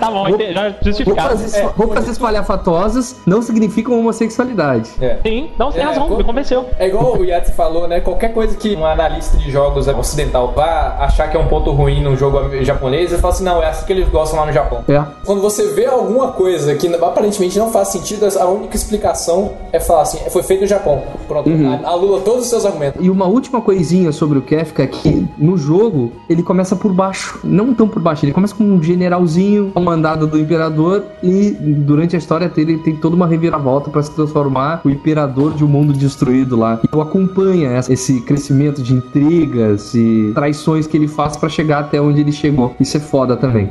[0.00, 1.34] Tá bom, já justificado.
[1.36, 4.90] Roupas, roupas espalhafatosas não significam homossexualidade.
[5.00, 5.18] É.
[5.24, 6.66] Sim, não, tem É, razão, co- me convenceu.
[6.78, 8.00] É igual o Yatsi falou, né?
[8.00, 12.02] Qualquer coisa que um analista de jogos ocidental vá achar que é um ponto ruim
[12.02, 14.84] num jogo japonês, ele fala assim, não, é assim que eles gostam lá no Japão.
[14.88, 15.02] É.
[15.24, 20.02] Quando você vê alguma coisa que aparentemente não faz sentido, a única explicação é falar
[20.02, 21.02] assim, foi feito no Japão.
[21.26, 21.48] Pronto,
[21.84, 23.02] anula todos os seus argumentos.
[23.04, 27.40] E uma última coisinha sobre o Kefka é que no jogo ele começa por baixo.
[27.42, 32.16] Não tão por baixo, ele começa como um generalzinho, um mandado do imperador e durante
[32.16, 35.68] a história dele ele tem toda uma reviravolta para se transformar o imperador de um
[35.68, 36.80] mundo destruído lá.
[36.82, 42.00] E tu acompanha esse crescimento de intrigas e traições que ele faz para chegar até
[42.00, 42.74] onde ele chegou.
[42.80, 43.70] Isso é foda também.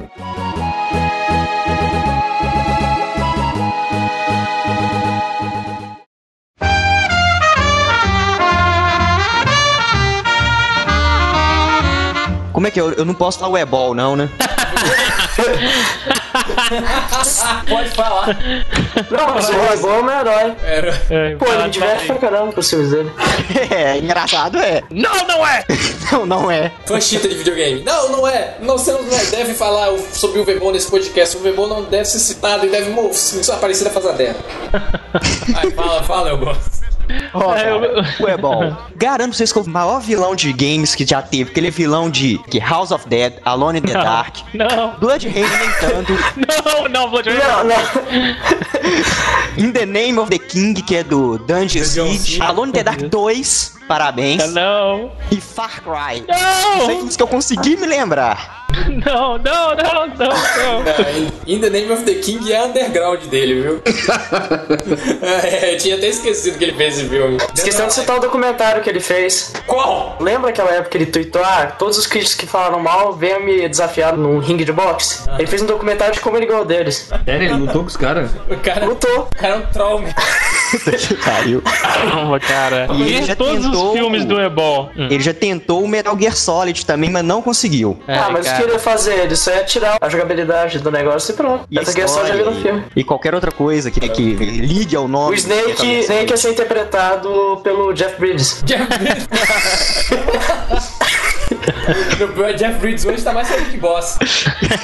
[12.66, 12.82] Como é que é?
[12.82, 14.28] Eu, eu não posso falar o ebol, não, né?
[17.70, 18.36] Pode falar.
[19.12, 20.56] Não, mas o Rebol é o meu herói.
[20.64, 23.12] É, Pô, ele diverte pra caramba com os filmes dele.
[23.70, 24.82] É, engraçado é.
[24.90, 25.64] Não, não é!
[26.12, 26.72] Não, não é.
[26.86, 27.84] Fanchita de videogame.
[27.84, 28.56] Não, não é.
[28.62, 31.36] Não, você não deve falar sobre o Vebon nesse podcast.
[31.36, 32.92] O Vebon não deve ser citado e deve
[33.52, 34.36] aparecer na face da terra.
[35.56, 36.75] Ai, fala, fala, eu gosto.
[37.10, 38.76] É, eu- o ebol.
[38.96, 41.68] Garanto pra vocês que é o maior vilão de games que já teve, porque ele
[41.68, 45.72] é vilão de que House of Dead, Alone in the Dark, Não, Blood Rain nem
[45.80, 47.40] tanto, não, não, Blood Rain.
[47.40, 47.76] Não, não.
[49.58, 53.00] In the Name of the King, que é do Dungeon Siege, Alone in the Dark
[53.10, 56.24] 2, parabéns, Não, e Far Cry.
[56.28, 58.65] não, São os que eu consegui me lembrar.
[59.06, 61.32] não, não, não, não, não.
[61.48, 63.82] In the Name of the King é underground dele, viu?
[65.22, 67.38] é, eu tinha até esquecido que ele fez esse filme.
[67.54, 69.54] Esquecendo de citar o documentário que ele fez.
[69.68, 70.18] Qual?
[70.20, 73.68] Lembra aquela época que ele tweetou, ah, todos os críticos que falaram mal venham me
[73.68, 75.24] desafiar num ringue de boxe?
[75.38, 77.10] Ele fez um documentário de como ele ganhou deles.
[77.26, 78.32] Sério, ele lutou com os caras?
[78.50, 79.30] O cara, Lutou.
[79.32, 80.14] o cara é um troll, meu.
[80.98, 81.62] que pariu.
[81.62, 82.88] Caramba, cara.
[82.94, 84.90] E ele já todos tentou- os filmes do Ebol.
[84.98, 85.08] Hum.
[85.10, 87.98] Ele já tentou o Metal Gear Solid também, mas não conseguiu.
[88.08, 89.14] ah, mas o que ia fazer?
[89.20, 91.66] Ele só ia tirar a jogabilidade do negócio e pronto.
[91.70, 92.84] E Essa aqui é só já no filme.
[92.96, 95.32] e, e qualquer outra coisa que, que ligue ao nome.
[95.32, 98.62] O Snake, Snake ia ser interpretado pelo Jeff Bridges.
[98.66, 99.28] Jeff Bridges.
[102.38, 104.18] o Jeff Bridges hoje tá mais sério que boss.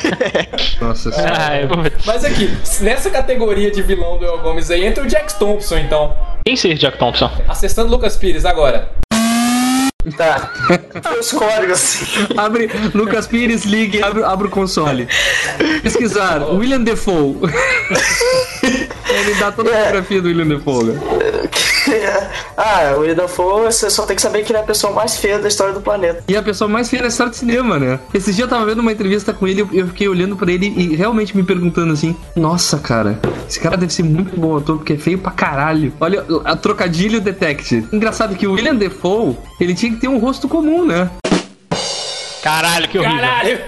[0.79, 1.37] Nossa senhora.
[1.37, 1.67] Ai,
[2.05, 2.49] Mas aqui,
[2.81, 6.15] nessa categoria de vilão do El Gomes aí, entra o Jack Thompson, então.
[6.45, 7.29] quem seria Jack Thompson?
[7.47, 9.00] Acessando Lucas Pires agora.
[10.17, 10.51] Tá.
[11.19, 11.99] Os códigos.
[12.35, 15.07] Abre Lucas Pires, ligue, abre, abre o console.
[15.83, 17.37] Pesquisar, William Defoe.
[18.63, 19.81] Ele dá toda a É.
[19.83, 20.85] biografia do William Defoe.
[20.85, 20.99] né?
[22.57, 25.17] ah, o William Dafoe, você só tem que saber que ele é a pessoa mais
[25.17, 26.23] feia da história do planeta.
[26.27, 27.99] E a pessoa mais feia da história do cinema, né?
[28.13, 30.67] Esse dia eu tava vendo uma entrevista com ele e eu fiquei olhando pra ele
[30.67, 34.93] e realmente me perguntando assim: Nossa, cara, esse cara deve ser muito bom ator porque
[34.93, 35.93] é feio pra caralho.
[35.99, 37.87] Olha, a trocadilho detect.
[37.91, 41.09] Engraçado que o William Defoe, ele tinha que ter um rosto comum, né?
[42.41, 43.19] Caralho, que horrível.
[43.19, 43.59] Caralho!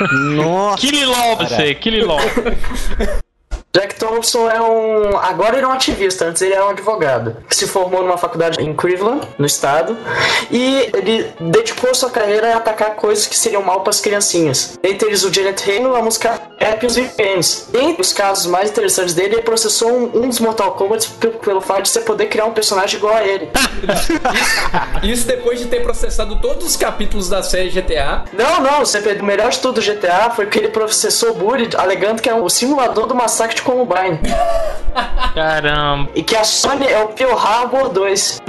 [0.34, 0.78] Nossa.
[0.78, 2.18] Kililol, você, Kililol.
[3.72, 5.16] Jack Thompson é um.
[5.16, 7.36] Agora ele é um ativista, antes ele era um advogado.
[7.48, 9.96] Que se formou numa faculdade em Cleveland, no estado.
[10.50, 14.76] E ele dedicou sua carreira a atacar coisas que seriam mal para as criancinhas.
[14.82, 17.68] Entre eles o Janet Reno, a música rap e os VPNs.
[17.72, 21.08] Entre os casos mais interessantes dele, ele processou um, um dos Mortal Kombat
[21.42, 23.48] pelo, fato de você poder criar um personagem igual a ele.
[25.04, 28.24] Isso depois de ter processado todos os capítulos da série GTA.
[28.32, 32.28] Não, não, o melhor de tudo do GTA foi que ele processou Bully, alegando que
[32.28, 34.18] é o simulador do massacre de Columbine.
[35.34, 36.08] Caramba.
[36.14, 38.40] E que a Sony é o Pearl Harbor 2.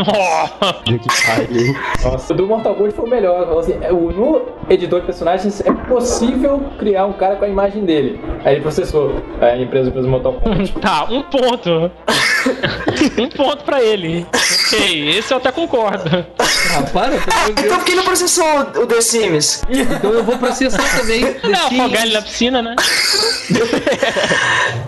[2.04, 3.60] Nossa, o do Mortal Kombat foi o melhor.
[3.60, 7.86] Assim, é, o- no editor de personagens é possível criar um cara com a imagem
[7.86, 8.20] dele.
[8.44, 10.72] Aí ele processou a empresa do Mortal Kombat.
[10.82, 11.92] Tá, um ponto.
[13.20, 14.26] um ponto pra ele.
[14.68, 16.26] Ok, esse eu até concordo.
[16.40, 19.62] Ah, para, pelo Então por que ele processou o The Sims?
[19.70, 21.34] Então eu vou processar também.
[21.34, 21.80] The Não, Sims.
[21.82, 22.76] afogar ele na piscina, né?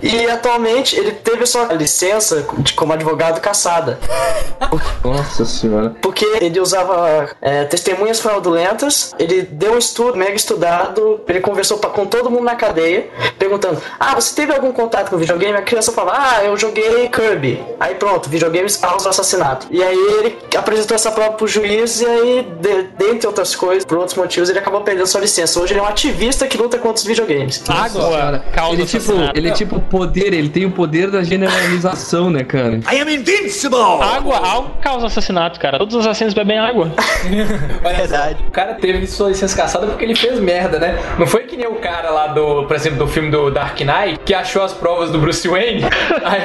[0.01, 3.99] E atualmente ele teve sua licença de- como advogado caçada.
[5.03, 5.95] Nossa senhora.
[6.01, 11.89] Porque ele usava é, testemunhas fraudulentas, ele deu um estudo mega estudado, ele conversou pa-
[11.89, 15.57] com todo mundo na cadeia, perguntando: Ah, você teve algum contato com videogame?
[15.57, 17.63] A criança fala: Ah, eu joguei Kirby.
[17.79, 19.67] Aí pronto, videogames causam assassinato.
[19.69, 23.97] E aí ele apresentou essa prova pro juiz, e aí, de- dentre outras coisas, por
[23.97, 25.59] outros motivos, ele acabou perdendo sua licença.
[25.59, 27.63] Hoje ele é um ativista que luta contra os videogames.
[27.67, 32.79] Água causa Ele tipo, ele tipo poder, ele tem o poder da generalização, né, cara?
[34.03, 35.77] Água, água causa assassinato, cara.
[35.77, 36.91] Todos os assassinos bebem água.
[37.97, 38.43] Verdade.
[38.47, 40.97] O cara teve sua licença caçada porque ele fez merda, né?
[41.17, 44.19] Não foi que nem o cara lá do, por exemplo, do filme do Dark Knight,
[44.25, 45.83] que achou as provas do Bruce Wayne.
[46.23, 46.41] Aí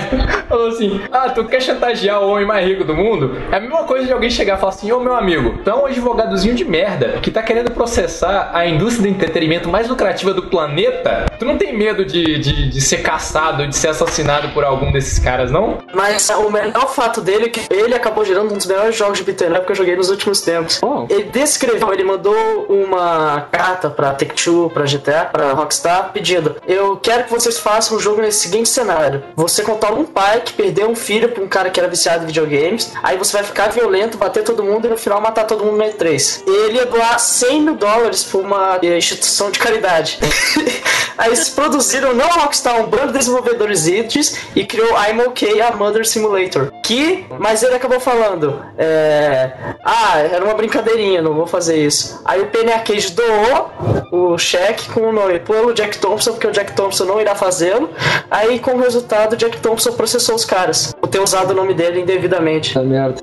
[0.48, 3.36] falou assim: Ah, tu quer chantagear o homem mais rico do mundo?
[3.50, 5.74] É a mesma coisa de alguém chegar e falar assim: Ô meu amigo, tu é
[5.74, 10.42] um advogadozinho de merda que tá querendo processar a indústria do entretenimento mais lucrativa do
[10.42, 11.26] planeta.
[11.38, 15.18] Tu não tem medo de, de, de ser caçado, de ser assassinado por algum desses
[15.18, 15.78] caras, não?
[15.94, 19.24] Mas o melhor fato dele é que ele acabou gerando um dos melhores jogos de
[19.24, 20.80] beat'em up que eu joguei nos últimos tempos.
[20.82, 21.06] Oh.
[21.08, 22.34] Ele descreveu, ele mandou
[22.68, 28.00] uma carta pra Take-Two, pra GTA, pra Rockstar, pedindo: Eu quero que vocês façam um
[28.00, 29.22] jogo nesse seguinte cenário.
[29.36, 32.26] Você controla um pai que perdeu um filho pra um cara que era viciado em
[32.26, 35.78] videogames, aí você vai ficar violento, bater todo mundo e no final matar todo mundo
[35.78, 36.42] no E3.
[36.46, 40.18] Ele ia doar 100 mil dólares pra uma instituição de caridade.
[41.16, 45.60] aí eles produziram, não a Rockstar, um bando de desenvolvedores indies e criou I'm OK,
[45.60, 46.72] a Mother Simulator.
[46.82, 49.50] Que, mas ele acabou falando, é,
[49.84, 52.20] ah, era uma brincadeirinha, não vou fazer isso.
[52.24, 53.70] Aí o Penny Arcade doou
[54.10, 57.90] o cheque com o nome pelo Jack Thompson, porque o Jack Thompson não irá fazê-lo.
[58.30, 61.74] Aí, com o resultado, o Jack Thompson processou os caras por ter usado o nome
[61.74, 62.70] dele indevidamente.
[62.70, 63.22] Essa merda.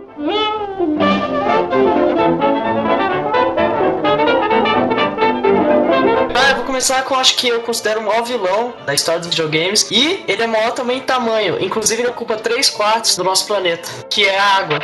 [6.75, 9.88] Começar com acho que eu considero o maior vilão da história dos videogames.
[9.89, 11.57] E ele é maior também em tamanho.
[11.63, 14.79] Inclusive, ele ocupa 3 quartos do nosso planeta, que é a água.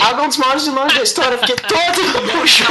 [0.00, 2.00] A água é um dos maiores vilões da história, porque todo
[2.40, 2.70] o jogo.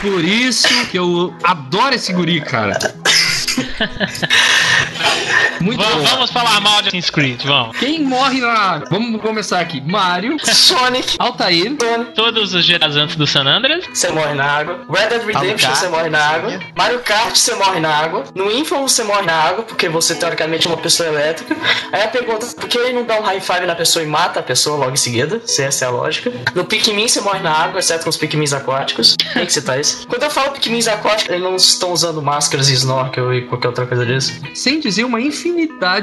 [0.00, 2.78] Por isso que eu adoro esse guri, cara.
[5.60, 6.14] Muito Vamos, bom.
[6.16, 7.76] vamos falar mal de Assassin's Creed, vamos.
[7.76, 8.82] Quem morre na.
[8.90, 9.80] Vamos começar aqui.
[9.80, 11.16] Mario, Sonic.
[11.18, 11.76] Altair,
[12.14, 13.84] Todos os GTAs antes do San Andreas.
[13.92, 14.80] Você morre na água.
[14.88, 16.60] Red Dead Redemption, você morre na água.
[16.76, 18.24] Mario Kart, você morre na água.
[18.34, 21.56] No Infamous, você morre na água, porque você teoricamente é uma pessoa elétrica.
[21.92, 24.40] Aí a pergunta, por que ele não dá um high five na pessoa e mata
[24.40, 25.40] a pessoa logo em seguida?
[25.44, 26.32] Se essa é a lógica.
[26.54, 29.16] No Pikmin, você morre na água, exceto com os Pikmins aquáticos.
[29.34, 30.06] Tem que citar isso.
[30.06, 33.86] Quando eu falo Pikmins aquáticos, eles não estão usando máscaras e snorkel e qualquer outra
[33.86, 34.40] coisa disso.
[34.54, 35.47] sem dizer uma infinidade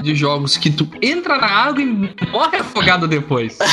[0.01, 1.85] de jogos que tu entra na água e
[2.31, 3.57] morre afogado depois.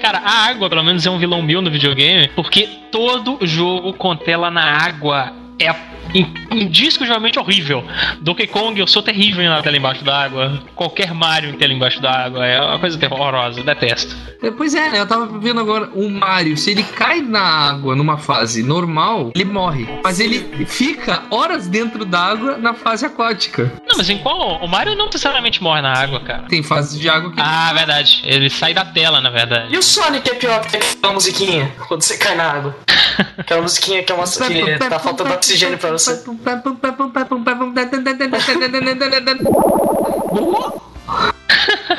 [0.00, 4.16] Cara, a água, pelo menos, é um vilão meu no videogame, porque todo jogo com
[4.16, 5.74] tela na água é
[6.14, 7.84] in- indiscutivelmente horrível.
[8.20, 10.62] Donkey Kong, eu sou terrível na tela embaixo da água.
[10.74, 14.16] Qualquer Mario em tela embaixo da água é uma coisa horrorosa, eu detesto.
[14.42, 15.00] É, Pois é, né?
[15.00, 16.56] Eu tava vendo agora o Mario.
[16.56, 19.86] Se ele cai na água numa fase normal, ele morre.
[20.02, 23.72] Mas ele fica horas dentro d'água na fase aquática.
[23.88, 24.56] Não, mas em qual?
[24.62, 26.42] O Mario não necessariamente morre na água, cara.
[26.48, 27.40] Tem fases de água que.
[27.40, 28.20] Ah, verdade.
[28.24, 29.74] Ele sai da tela, na verdade.
[29.74, 32.76] E o Sonic é pior que tem aquela musiquinha quando você cai na água.
[33.36, 36.12] Aquela musiquinha que é uma que tá faltando oxigênio pra você.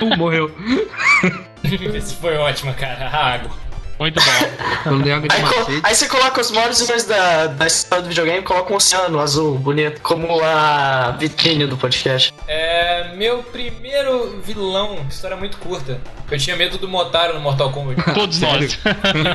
[0.01, 0.51] Uh, morreu.
[1.63, 3.07] Esse foi ótimo, cara.
[3.07, 3.51] A água.
[3.99, 4.29] Muito bom.
[4.89, 5.79] Água de Aí, macete.
[5.83, 9.55] aí você coloca os maiores vilões da, da história do videogame, coloca um oceano azul,
[9.57, 12.33] bonito, como a vitrine do podcast.
[12.47, 15.99] É, meu primeiro vilão, história muito curta.
[16.31, 18.01] Eu tinha medo do Motaro no Mortal Kombat.
[18.13, 18.79] Todos nós.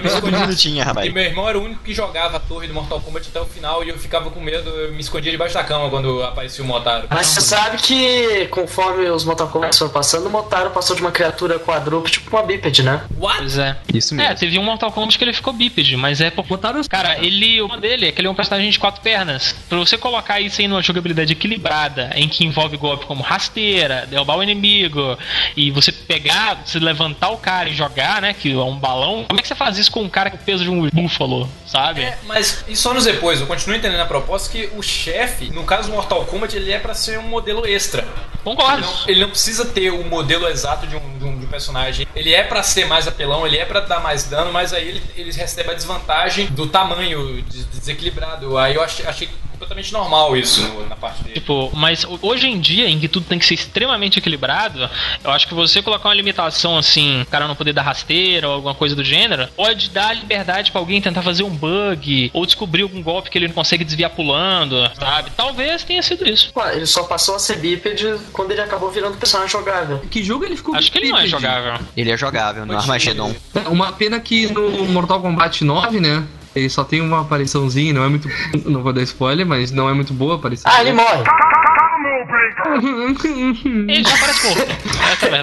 [0.02, 1.12] Me Todo mundo tinha, E rapaz.
[1.12, 3.84] meu irmão era o único que jogava a torre do Mortal Kombat até o final
[3.84, 7.06] e eu ficava com medo, eu me escondia debaixo da cama quando aparecia o Motaro.
[7.10, 11.10] Mas você sabe que conforme os Mortal Kombat foram passando, o Motaro passou de uma
[11.12, 13.02] criatura quadrúpede tipo uma bípede, né?
[13.18, 13.38] What?
[13.38, 13.76] Pois é.
[13.92, 16.44] Isso É, teve um Mortal Kombat que ele ficou bípede, mas é por.
[16.88, 17.60] Cara, ele.
[17.62, 19.54] O dele é que ele é um personagem de quatro pernas.
[19.68, 24.36] Pra você colocar isso aí numa jogabilidade equilibrada, em que envolve golpe como rasteira, derrubar
[24.38, 25.18] o inimigo,
[25.56, 28.32] e você pegar, você levantar o cara e jogar, né?
[28.34, 29.24] Que é um balão.
[29.28, 31.48] Como é que você faz isso com um cara com o peso de um búfalo,
[31.66, 32.02] sabe?
[32.02, 35.64] É, mas e só nos depois, eu continuo entendendo a proposta que o chefe, no
[35.64, 38.06] caso do Mortal Kombat, ele é pra ser um modelo extra.
[38.42, 38.78] Concordo.
[38.78, 41.48] Ele não, ele não precisa ter o modelo exato de um, de um- de um
[41.48, 42.06] personagem.
[42.14, 45.02] Ele é pra ser mais apelão, ele é pra dar mais dano, mas aí ele,
[45.16, 48.56] ele recebe a desvantagem do tamanho des- desequilibrado.
[48.58, 51.34] Aí eu achei, achei completamente normal isso no- na parte dele.
[51.34, 54.88] Tipo, mas hoje em dia, em que tudo tem que ser extremamente equilibrado,
[55.22, 58.54] eu acho que você colocar uma limitação assim, o cara não poder dar rasteira ou
[58.54, 62.82] alguma coisa do gênero, pode dar liberdade pra alguém tentar fazer um bug ou descobrir
[62.82, 65.30] algum golpe que ele não consegue desviar pulando, sabe?
[65.36, 66.52] Talvez tenha sido isso.
[66.52, 69.98] Pô, Ele só passou a ser bípede quando ele acabou virando personagem jogável.
[70.10, 71.42] Que jogo ele ficou Acho que ele não é bípede?
[71.42, 71.86] jogável.
[71.96, 73.34] Ele é jogável no Armageddon.
[73.70, 76.24] Uma pena que no Mortal Kombat 9, né?
[76.54, 78.28] Ele só tem uma apariçãozinha, não é muito.
[78.64, 80.70] Não vou dar spoiler, mas não é muito boa a aparição.
[80.72, 81.24] Ah, ele morre!
[83.88, 84.62] Ele já parece morto.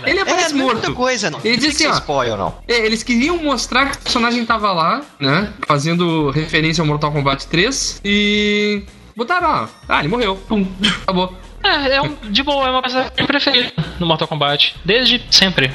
[0.05, 0.09] É.
[0.09, 0.93] Ele aparece é muita morto.
[0.93, 1.39] coisa, não.
[1.43, 2.55] Ele que assim, spoiler, não.
[2.67, 5.51] É, Eles queriam mostrar que o personagem tava lá, né?
[5.67, 8.83] Fazendo referência ao Mortal Kombat 3 e.
[9.15, 9.67] Botaram, ó.
[9.87, 10.35] Ah, ele morreu.
[10.47, 10.65] Pum,
[11.03, 11.33] acabou.
[11.63, 14.75] É, é um, de boa, é uma personagem preferida no Mortal Kombat.
[14.83, 15.71] Desde sempre.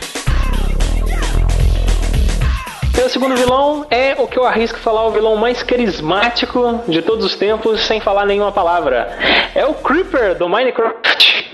[3.06, 7.24] Meu segundo vilão é o que eu arrisco falar o vilão mais carismático de todos
[7.24, 9.16] os tempos, sem falar nenhuma palavra.
[9.54, 11.48] É o Creeper do Minecraft.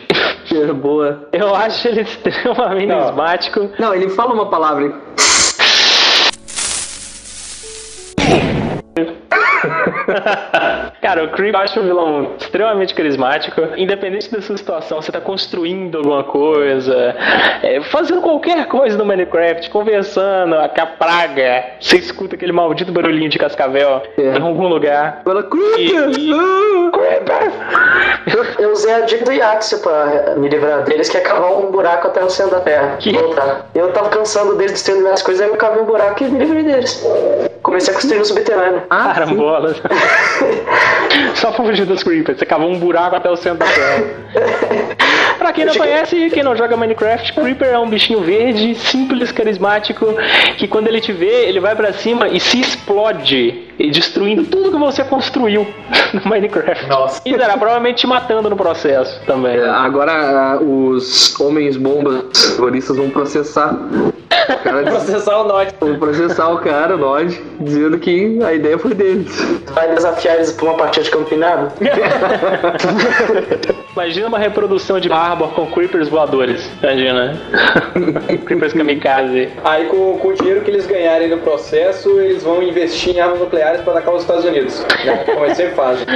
[0.77, 1.29] Boa.
[1.31, 3.71] Eu acho ele extremamente carismático.
[3.79, 4.95] Não, ele fala uma palavra.
[11.01, 13.61] Cara, o Creep eu acho um vilão extremamente carismático.
[13.77, 17.17] Independente da sua situação, você tá construindo alguma coisa,
[17.63, 21.65] é, fazendo qualquer coisa no Minecraft, conversando com a praga.
[21.81, 24.23] Você escuta aquele maldito barulhinho de cascavel É.
[24.39, 25.23] em algum lugar.
[25.25, 26.11] Fala, Creeper!
[28.33, 31.71] Eu, eu usei a dica do Yaxia pra me livrar deles, que é cavar um
[31.71, 32.97] buraco até o centro da terra.
[32.99, 33.13] Que?
[33.13, 33.67] Voltar.
[33.75, 36.63] Eu tava cansando deles destruindo minhas coisas, aí eu cavei um buraco e me livrei
[36.63, 37.05] deles.
[37.63, 38.83] Comecei a construir no subterrâneo.
[38.91, 39.75] Ah, Carambola.
[41.35, 44.05] Só pra fugir dos Creepers, você cavou um buraco até o centro da terra.
[45.39, 50.07] Pra quem não conhece, quem não joga Minecraft, Creeper é um bichinho verde, simples, carismático,
[50.57, 54.71] que quando ele te vê, ele vai pra cima e se explode, e destruindo tudo
[54.71, 55.67] que você construiu
[56.13, 56.87] no Minecraft.
[56.89, 57.23] Nossa.
[57.25, 59.57] E será provavelmente te matando no processo também.
[59.57, 63.75] É, Agora ah, os homens bombas terroristas vão processar.
[63.75, 65.75] O cara Processar o Nod.
[65.81, 69.41] vão processar o cara, nós, dizendo que a ideia foi deles.
[69.73, 71.73] Vai desafiar eles pra uma partida de campinado?
[73.93, 76.69] Imagina uma reprodução de Arbor com Creepers voadores.
[76.83, 77.39] Imagina.
[78.47, 79.51] creepers kamikaze.
[79.65, 83.21] Aí com, com o dinheiro que eles ganharem no processo, eles vão investir em
[83.83, 84.85] para atacar os Estados Unidos.
[85.05, 85.25] Né?
[85.25, 86.07] Como eles sempre fazem.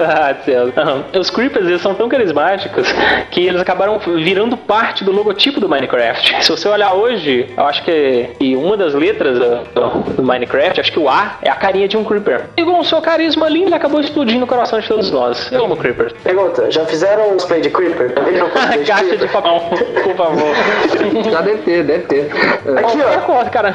[0.00, 0.72] Ah, céu.
[0.76, 1.04] Aham.
[1.18, 2.86] Os Creepers eles são tão carismáticos
[3.30, 6.44] que eles acabaram virando parte do logotipo do Minecraft.
[6.44, 10.98] Se você olhar hoje, eu acho que, que uma das letras do, Minecraft, acho que
[10.98, 12.46] o A é a carinha de um Creeper.
[12.56, 15.50] E com o seu carisma lindo, ele acabou explodindo o coração de todos nós.
[15.52, 16.14] Eu amo Creeper.
[16.22, 18.14] Pergunta, já fizeram um cosplay de Creeper?
[18.78, 19.62] De Caixa de papel,
[20.04, 20.54] por favor.
[21.30, 22.30] Já deve ter, deve ter.
[22.30, 23.20] Aqui, Qualquer ó.
[23.20, 23.74] coisa, cara.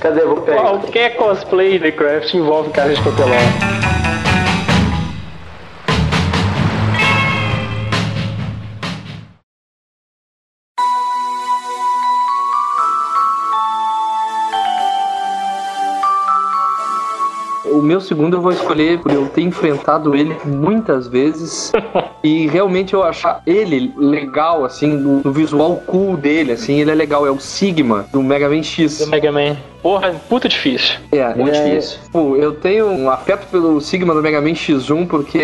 [0.00, 0.20] Cadê?
[0.20, 0.60] Vou pegar.
[0.60, 3.36] Qualquer cosplay de Minecraft envolve caixa de papelão.
[17.64, 21.72] O meu segundo eu vou escolher por eu ter enfrentado ele muitas vezes
[22.22, 26.94] e realmente eu achar ele legal, assim, no, no visual cool dele, assim, ele é
[26.94, 27.26] legal.
[27.26, 28.98] É o Sigma do Mega Man X.
[28.98, 29.56] Do Mega Man.
[29.82, 30.96] Porra, puta difícil.
[31.12, 31.98] É, Muito é, difícil.
[32.04, 35.38] tipo, eu tenho um afeto pelo Sigma do Mega Man X1 porque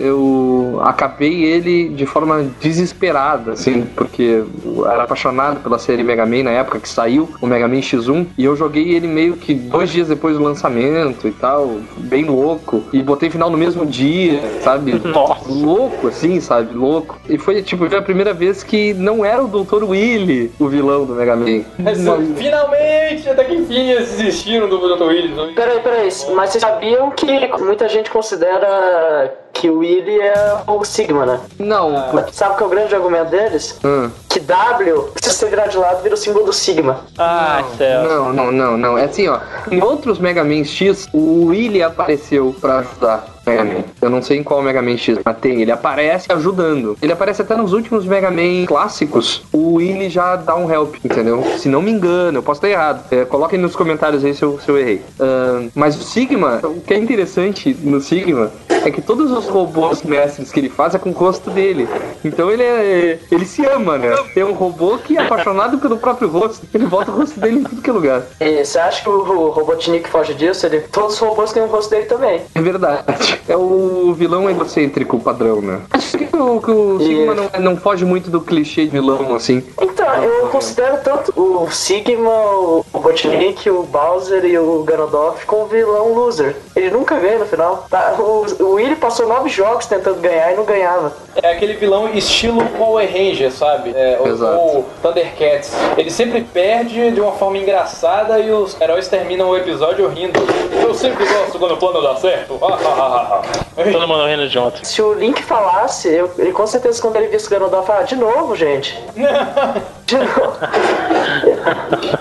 [0.00, 6.44] eu acabei ele de forma desesperada, assim, porque eu era apaixonado pela série Mega Man
[6.44, 9.90] na época que saiu o Mega Man X1 e eu joguei ele meio que dois
[9.90, 14.92] dias depois do lançamento e tal, bem louco, e botei final no mesmo dia, sabe?
[15.04, 15.50] Nossa.
[15.50, 16.74] Louco, assim, sabe?
[16.74, 17.18] Louco.
[17.28, 19.84] E foi, tipo, foi a primeira vez que não era o Dr.
[19.84, 21.62] Willy o vilão do Mega Man.
[21.84, 25.04] Essa- Finalmente, até que enfim eles desistiram do Dr.
[25.04, 25.54] Willis.
[25.54, 27.26] Peraí, peraí, mas vocês sabiam que
[27.58, 31.40] muita gente considera que o Willy é o Sigma, né?
[31.58, 32.32] Não, por...
[32.32, 33.78] Sabe qual é o grande argumento deles?
[33.84, 34.10] Hum.
[34.28, 37.04] Que W, se você virar de lado, vira o símbolo do Sigma.
[37.18, 38.04] Ah, céu.
[38.04, 38.98] Não, não, não, não.
[38.98, 39.38] É assim, ó.
[39.70, 43.84] Em outros Mega Man X, o Willy apareceu pra ajudar Mega Man.
[44.00, 45.60] Eu não sei em qual Mega Man X, mas tem.
[45.60, 46.96] Ele aparece ajudando.
[47.02, 49.42] Ele aparece até nos últimos Mega Man clássicos.
[49.52, 51.42] O Willy já dá um help, entendeu?
[51.58, 53.04] Se não me engano, eu posso estar errado.
[53.10, 55.02] É, coloquem nos comentários aí se eu, se eu errei.
[55.18, 58.50] Ahn, mas o Sigma, o que é interessante no Sigma
[58.84, 61.88] é que todos os robôs mestres que ele faz é com o rosto dele.
[62.24, 63.18] Então ele é.
[63.30, 64.14] Ele se ama, né?
[64.34, 66.66] Tem um robô que é apaixonado pelo próprio rosto.
[66.72, 68.22] Ele bota o rosto dele em tudo que é lugar.
[68.40, 70.66] E você acha que o, Robotnik foge disso?
[70.66, 72.42] Ele, todos os robôs têm o rosto dele também.
[72.54, 73.40] É verdade.
[73.48, 75.80] É o vilão egocêntrico padrão, né?
[75.90, 79.62] Acho que o, que o Sigma não, não foge muito do clichê de vilão, assim.
[79.80, 86.14] Então, eu considero tanto o Sigma, o Robotnik, o Bowser e o Ganondorf como vilão
[86.14, 86.56] loser.
[86.74, 87.86] Ele nunca ganha no final.
[87.90, 88.14] Tá?
[88.18, 91.12] O, o Willy passou nove jogos tentando ganhar e não ganhava.
[91.42, 93.92] É aquele vilão estilo Power Ranger, sabe?
[93.94, 94.58] É, ou, Exato.
[94.58, 95.72] ou Thundercats.
[95.96, 100.40] Ele sempre perde de uma forma engraçada e os heróis terminam o episódio rindo.
[100.82, 102.58] Eu sempre gosto quando o plano dá certo.
[102.58, 104.84] Todo mundo rindo junto.
[104.86, 108.16] Se o Link falasse, eu- ele com certeza quando ele visse o Ganondorf falar, de
[108.16, 108.98] novo, gente.
[110.06, 110.56] De novo.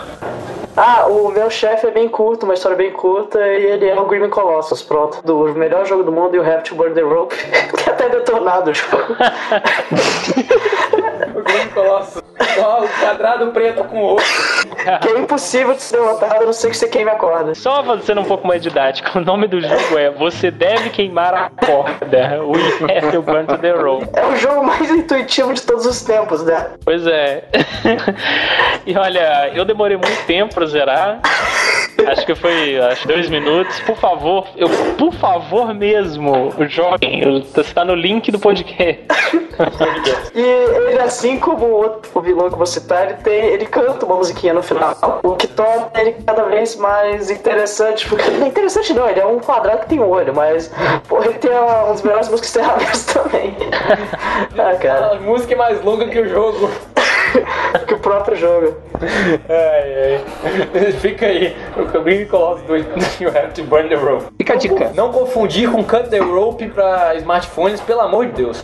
[0.81, 4.05] Ah, o meu chefe é bem curto, uma história bem curta, e ele é o
[4.05, 5.21] Grim Colossus, pronto.
[5.25, 7.35] Do melhor jogo do mundo e o Have to Burn the Rope,
[7.75, 9.11] que é até detonado o jogo.
[11.35, 12.23] o Grande Colosso.
[12.57, 14.23] Ó, o quadrado preto com ouro.
[15.01, 17.53] Que é impossível de ser derrotado, a não ser que você queime a corda.
[17.53, 21.49] Só sendo um pouco mais didático, o nome do jogo é Você deve queimar a
[21.49, 22.39] corda.
[22.41, 24.07] We have to burn to the rope.
[24.13, 26.67] É o jogo mais intuitivo de todos os tempos, né?
[26.85, 27.43] Pois é.
[28.85, 31.19] e olha, eu demorei muito tempo pra zerar.
[32.07, 33.79] Acho que foi acho, dois minutos.
[33.81, 37.43] Por favor, eu, por favor mesmo, joguem.
[37.57, 39.03] Está no link do podcast.
[40.33, 44.05] E ele, assim como o outro o vilão que você tá, ele, tem, ele canta
[44.05, 44.95] uma musiquinha no final.
[45.23, 48.07] O que torna ele cada vez mais interessante.
[48.07, 50.71] Porque não é interessante não, ele é um quadrado que tem um olho, mas
[51.07, 53.55] porra, ele tem uma, uma das melhores músicas encerramentos também.
[54.57, 55.11] ah, cara.
[55.13, 56.69] A música é mais longa que o jogo.
[57.87, 58.77] que o próprio jogo.
[59.49, 60.91] Ai, ai.
[60.99, 61.55] Fica aí.
[61.77, 64.25] O Green Colossus do You Have to Burn the Rope.
[64.37, 64.91] Fica a dica.
[64.95, 68.63] Não confundir com Cut the Rope pra smartphones, pelo amor de Deus.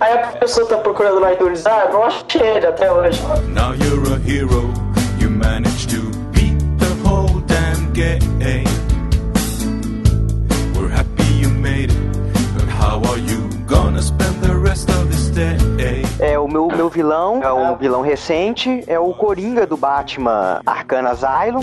[0.00, 3.20] Aí a pessoa tá procurando no iTunes, ah, não achei ele até hoje.
[3.48, 4.72] Now you're a hero.
[5.20, 6.02] You managed to
[6.32, 8.64] beat the whole damn game.
[10.74, 11.98] We're happy you made it.
[12.54, 15.56] But how are you gonna spend the rest of this day?
[16.18, 21.10] É, o meu, meu vilão, é um vilão recente, é o Coringa do Batman Arcana
[21.10, 21.62] Asylum.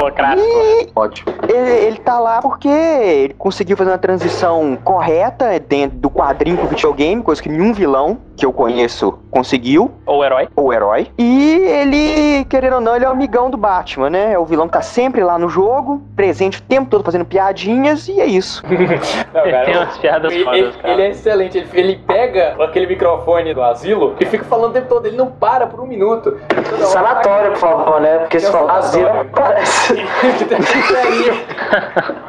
[0.00, 0.48] Pô, clássico.
[0.48, 1.34] E Ótimo.
[1.48, 6.68] ele, ele tá lá porque ele conseguiu fazer uma transição correta dentro do quadrinho pro
[6.68, 10.48] videogame, coisa que nenhum vilão que eu conheço conseguiu, Ou herói.
[10.54, 11.08] ou herói.
[11.18, 14.32] E ele, querendo ou não, ele é o amigão do Batman, né?
[14.32, 18.06] É o vilão que tá sempre lá no jogo, presente o tempo todo fazendo piadinhas,
[18.08, 18.62] e é isso.
[19.34, 20.92] Não, Ele tem umas piadas fodas, cara.
[20.94, 21.58] ele é excelente.
[21.58, 25.06] Ele, ele pega aquele microfone do asilo e fica falando o tempo todo.
[25.06, 26.38] Ele não para por um minuto.
[26.86, 28.18] Sanatório, por favor, né?
[28.18, 29.94] Porque se falar asilo, parece.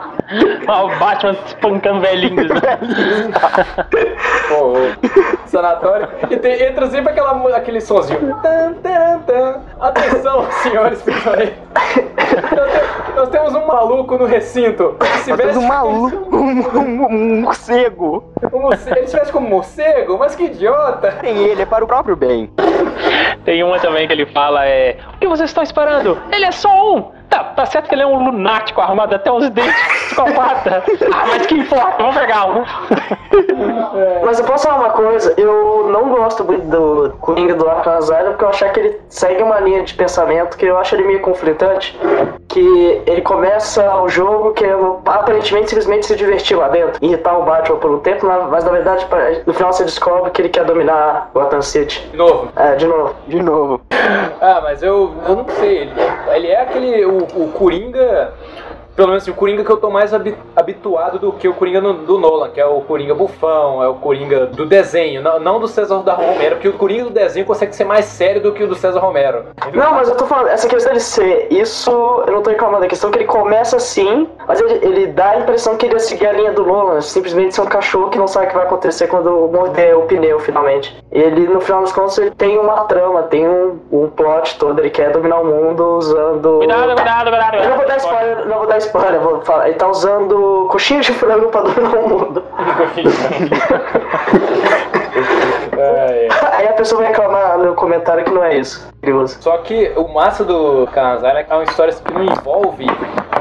[0.31, 2.47] O Batman espancando velhinhos.
[2.49, 2.79] né?
[4.51, 4.73] Ô.
[5.47, 6.07] Sanatório.
[6.29, 8.35] E tem- entra sempre aquela, aquele sonzinho.
[8.41, 9.61] Tan, taran, tan.
[9.79, 11.53] Atenção, senhores prisioneiros.
[11.75, 14.95] Nós te- Nós temos um maluco no recinto.
[15.23, 18.31] Se Nós temos veste um maluco, um, um- um morcego.
[18.51, 18.97] como morcego.
[18.97, 20.17] Ele se veste como morcego?
[20.19, 21.11] Mas que idiota.
[21.21, 22.51] Tem ele, é para o próprio bem.
[23.45, 24.97] Tem uma também que ele fala é.
[25.15, 26.17] O que vocês estão esperando?
[26.31, 27.18] Ele é só um!
[27.29, 29.73] Tá, tá certo que ele é um lunático armado até os dentes.
[30.07, 30.83] psicopata.
[31.11, 32.63] Ah, mas que importa, vamos pegar um.
[34.25, 38.29] Mas eu posso falar uma coisa, eu não gosto muito do Coringa do Arkham Asylum
[38.29, 41.21] porque eu acho que ele segue uma linha de pensamento que eu acho ele meio
[41.21, 41.99] conflitante,
[42.47, 44.65] que ele começa o jogo que
[45.05, 49.07] aparentemente simplesmente se divertir lá dentro, irritar o Batman por um tempo, mas na verdade
[49.45, 52.07] no final você descobre que ele quer dominar Gotham City.
[52.11, 52.49] De novo.
[52.55, 53.15] É, de novo.
[53.27, 53.81] De novo.
[54.41, 55.79] Ah, mas eu, eu não sei.
[55.79, 55.91] Ele,
[56.35, 57.05] ele é aquele.
[57.19, 58.33] O, Coringa.
[58.95, 61.79] Pelo menos assim, o Coringa que eu tô mais habi- habituado do que o Coringa
[61.79, 65.57] no- do Nolan, que é o Coringa bufão, é o Coringa do desenho, não, não
[65.57, 68.61] do César da Romero, porque o Coringa do desenho consegue ser mais sério do que
[68.61, 69.45] o do César Romero.
[69.73, 71.89] Não, mas eu tô falando, essa questão de ser, isso
[72.27, 75.29] eu não tô reclamando, a questão é que ele começa assim, mas ele, ele dá
[75.29, 78.17] a impressão que ele ia seguir a linha do Nolan, simplesmente ser um cachorro que
[78.17, 80.98] não sabe o que vai acontecer quando morder o pneu finalmente.
[81.11, 84.91] Ele, no final dos contos, ele tem uma trama, tem um, um plot todo, ele
[84.91, 86.57] quer dominar o mundo usando.
[86.57, 87.57] Cuidado, cuidado, cuidado.
[87.57, 89.69] Eu não vou dar spoiler, não vou dar spoiler, vou falar.
[89.69, 92.43] Ele tá usando coxinha de frango pra dominar o mundo.
[96.53, 98.87] Aí a pessoa vai reclamar no comentário que não é isso.
[98.99, 99.37] Curioso.
[99.41, 102.85] Só que o massa do Kanazai é é uma história que não envolve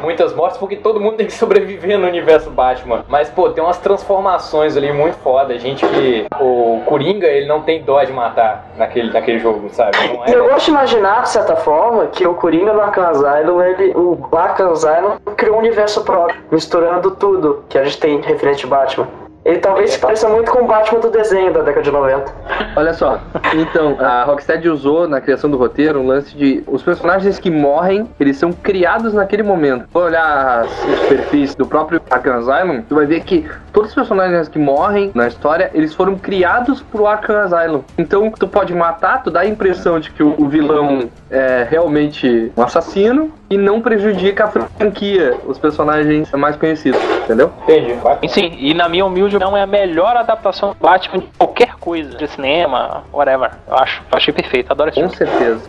[0.03, 3.05] muitas mortes, porque todo mundo tem que sobreviver no universo Batman.
[3.09, 5.59] Mas, pô, tem umas transformações ali muito foda.
[5.59, 6.27] Gente que.
[6.41, 9.97] O Coringa, ele não tem dó de matar naquele, naquele jogo, sabe?
[10.27, 10.35] É.
[10.35, 14.19] Eu gosto de imaginar, de certa forma, que o Coringa no Arkham Asylum, ele, o
[14.33, 19.09] Arkham Asylum criou um universo próprio, misturando tudo que a gente tem referente a Batman.
[19.45, 22.33] Ele talvez se pareça muito com o Batman do desenho da década de 90.
[22.77, 23.21] Olha só,
[23.55, 28.09] então, a Rocksteady usou na criação do roteiro um lance de os personagens que morrem,
[28.21, 29.87] eles são criados naquele momento.
[29.91, 34.49] Se olhar os perfis do próprio Arkham Asylum, tu vai ver que todos os personagens
[34.49, 37.83] que morrem na história, eles foram criados pro Arkham Asylum.
[37.97, 42.63] Então, tu pode matar, tu dá a impressão de que o vilão é realmente um
[42.63, 47.51] assassino e não prejudica a franquia, os personagens mais conhecidos, entendeu?
[47.63, 47.95] Entendi.
[48.29, 52.17] Sim, e na minha humilde opinião é a melhor adaptação do Batman de qualquer coisa,
[52.17, 53.51] de cinema, whatever.
[53.67, 55.31] Eu acho, eu achei perfeito, adoro esse Com filme.
[55.33, 55.63] certeza.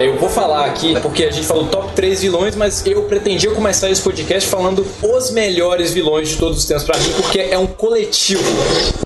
[0.00, 3.90] Eu vou falar aqui, porque a gente falou top 3 vilões, mas eu pretendia começar
[3.90, 7.66] esse podcast falando os melhores vilões de todos os tempos pra mim, porque é um
[7.66, 8.42] coletivo.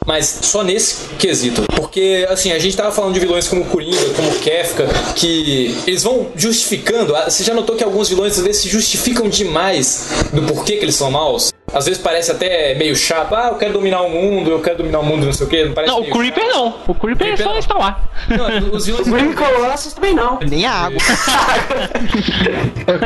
[0.07, 1.63] Mas só nesse quesito.
[1.75, 4.87] Porque, assim, a gente tava falando de vilões como Coringa, como Kefka,
[5.17, 7.17] que eles vão justificando.
[7.17, 10.85] Ah, Você já notou que alguns vilões às vezes se justificam demais do porquê que
[10.85, 11.54] eles são maus?
[11.75, 13.35] Às vezes parece até meio chato.
[13.35, 15.65] Ah, eu quero dominar o mundo, eu quero dominar o mundo, não sei o quê.
[15.65, 16.75] Não, parece Não, o Creeper não.
[16.87, 18.01] O Creeper é só está lá.
[18.29, 19.09] Não, os vilões.
[19.11, 20.39] Green Colossus também não.
[20.39, 20.99] Nem a água.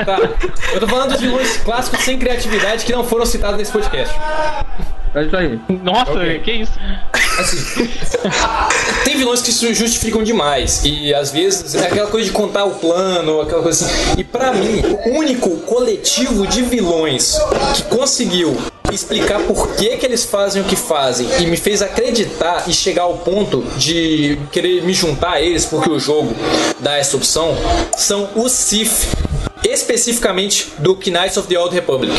[0.04, 0.18] Tá.
[0.72, 4.14] Eu tô falando dos vilões clássicos sem criatividade que não foram citados nesse podcast.
[5.18, 5.60] É isso aí.
[5.82, 6.72] Nossa, que isso?
[7.38, 7.88] Assim,
[9.04, 10.82] tem vilões que se justificam demais.
[10.84, 14.20] E às vezes é aquela coisa de contar o plano, aquela coisa assim.
[14.20, 17.36] E pra mim, o único coletivo de vilões
[17.74, 18.56] que conseguiu
[18.92, 23.02] explicar por que, que eles fazem o que fazem e me fez acreditar e chegar
[23.02, 26.34] ao ponto de querer me juntar a eles porque o jogo
[26.80, 27.54] dá essa opção
[27.98, 29.27] são os Sith
[29.64, 32.12] especificamente do Knights of the Old Republic.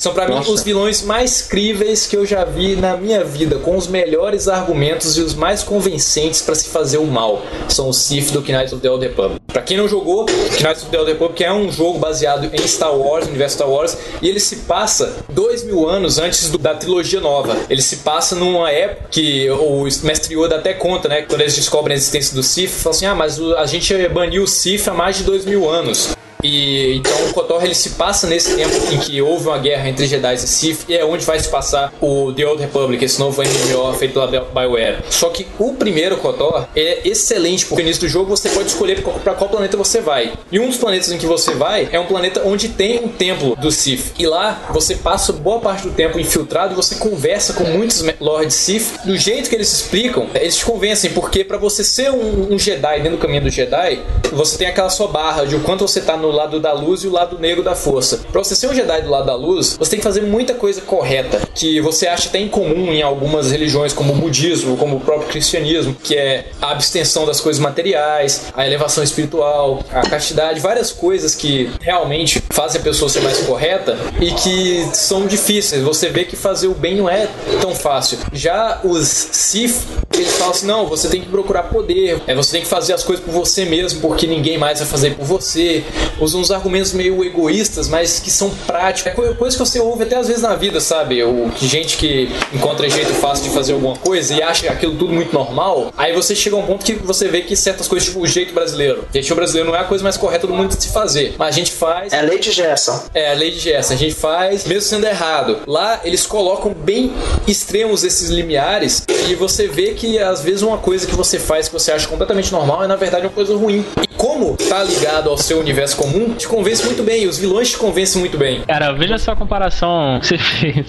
[0.00, 3.76] São pra mim os vilões mais críveis que eu já vi na minha vida, com
[3.76, 7.42] os melhores argumentos e os mais convincentes pra se fazer o mal.
[7.68, 9.40] São os Sith do Knights of the Old Republic.
[9.52, 12.94] Pra quem não jogou, Knights of the Old Republic é um jogo baseado em Star
[12.94, 16.74] Wars, no universo Star Wars, e ele se passa dois mil anos antes do- da
[16.74, 17.56] trilogia nova.
[17.70, 21.22] Ele se passa numa época que o mestre Yoda até conta, né?
[21.22, 24.46] Quando eles descobrem a existência do Sith, falam assim: ah, mas a gente baniu o
[24.46, 26.10] Sith há mais de dois mil anos.
[26.42, 30.06] E então o KOTOR ele se passa nesse tempo em que houve uma guerra entre
[30.06, 33.42] Jedi e Sith e é onde vai se passar o The Old Republic, esse novo
[33.42, 34.98] MMO feito pela BioWare.
[35.10, 39.02] Só que o primeiro KOTOR é excelente porque no início do jogo você pode escolher
[39.02, 40.32] para qual planeta você vai.
[40.50, 43.56] E um dos planetas em que você vai é um planeta onde tem um templo
[43.56, 44.12] do Sith.
[44.18, 48.54] E lá você passa boa parte do tempo infiltrado e você conversa com muitos Lords
[48.54, 49.04] Sith.
[49.04, 53.00] Do jeito que eles explicam, eles te convencem porque para você ser um, um Jedi
[53.00, 54.00] dentro do caminho do Jedi,
[54.32, 57.08] você tem aquela sua barra de o quanto você tá no lado da luz e
[57.08, 58.20] o lado negro da força.
[58.32, 60.80] Pra você ser um Jedi do lado da luz, você tem que fazer muita coisa
[60.80, 65.28] correta, que você acha até incomum em algumas religiões, como o budismo, como o próprio
[65.28, 71.34] cristianismo, que é a abstenção das coisas materiais, a elevação espiritual, a castidade, várias coisas
[71.34, 75.82] que realmente fazem a pessoa ser mais correta e que são difíceis.
[75.82, 77.28] Você vê que fazer o bem não é
[77.60, 78.18] tão fácil.
[78.32, 79.76] Já os Sith,
[80.22, 83.02] eles falam assim: não, você tem que procurar poder, é, você tem que fazer as
[83.02, 85.84] coisas por você mesmo, porque ninguém mais vai fazer por você.
[86.20, 89.12] Usam uns argumentos meio egoístas, mas que são práticos.
[89.12, 91.22] É co- coisa que você ouve até às vezes na vida, sabe?
[91.22, 95.32] O, gente que encontra jeito fácil de fazer alguma coisa e acha aquilo tudo muito
[95.32, 95.92] normal.
[95.96, 98.52] Aí você chega a um ponto que você vê que certas coisas, tipo o jeito
[98.54, 99.04] brasileiro.
[99.08, 101.34] O jeito brasileiro não é a coisa mais correta do mundo de se fazer.
[101.38, 102.12] Mas a gente faz.
[102.12, 103.02] É a lei de Gerson.
[103.14, 103.94] É, a lei de Gerson.
[103.94, 105.58] A gente faz, mesmo sendo errado.
[105.66, 107.12] Lá, eles colocam bem
[107.46, 111.74] extremos esses limiares e você vê que, às vezes, uma coisa que você faz que
[111.74, 113.84] você acha completamente normal é, na verdade, uma coisa ruim.
[114.02, 117.26] E como tá ligado ao seu universo comum, te convence muito bem.
[117.26, 118.62] Os vilões te convencem muito bem.
[118.66, 120.86] Cara, veja só a comparação que você fez.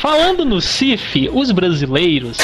[0.00, 2.38] Falando no CIF, os brasileiros.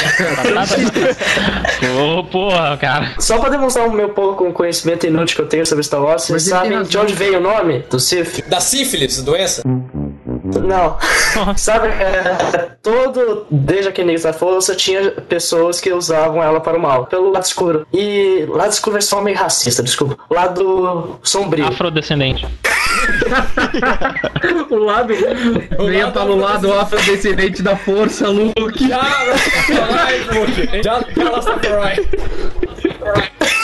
[1.95, 3.13] Pô, porra, cara.
[3.19, 6.43] Só pra demonstrar o meu pouco conhecimento inútil que eu tenho sobre Star Wars, vocês
[6.43, 8.47] sabem de onde veio o nome do Sith?
[8.47, 9.63] Da sífilis, doença?
[10.59, 10.97] Não.
[11.57, 16.81] Sabe, é, todo, desde aquele início da força, tinha pessoas que usavam ela para o
[16.81, 17.87] mal, pelo lado escuro.
[17.93, 20.17] E lado escuro é só meio racista, desculpa.
[20.29, 21.67] Lado sombrio.
[21.67, 22.47] Afrodescendente.
[24.69, 25.13] o lado.
[25.85, 28.87] Venha para o lado afrodescendente da força, Luke.
[28.87, 29.01] Já,
[30.83, 31.41] Já, já lá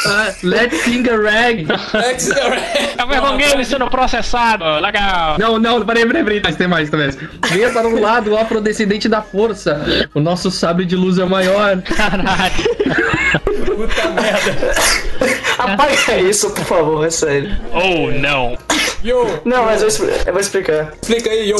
[0.05, 1.67] Ah, let's sing a rag.
[1.93, 2.95] Let's sing a rag.
[2.95, 4.63] Tá alguém sendo processado?
[4.79, 5.37] Legal.
[5.37, 6.41] Não, não, peraí, peraí, peraí.
[6.43, 7.17] Mas tem mais, tem mais.
[7.49, 10.07] Venha para o lado afrodescendente da força.
[10.13, 11.81] O nosso sábio de luz é maior.
[11.81, 12.53] Caralho.
[13.65, 14.75] Puta merda.
[15.57, 17.57] Apaga isso, por favor, é sério.
[17.73, 18.57] Oh, não.
[19.03, 19.41] Yo.
[19.45, 19.89] Não, mas eu,
[20.25, 20.93] eu vou explicar.
[21.01, 21.57] Explica aí, yo.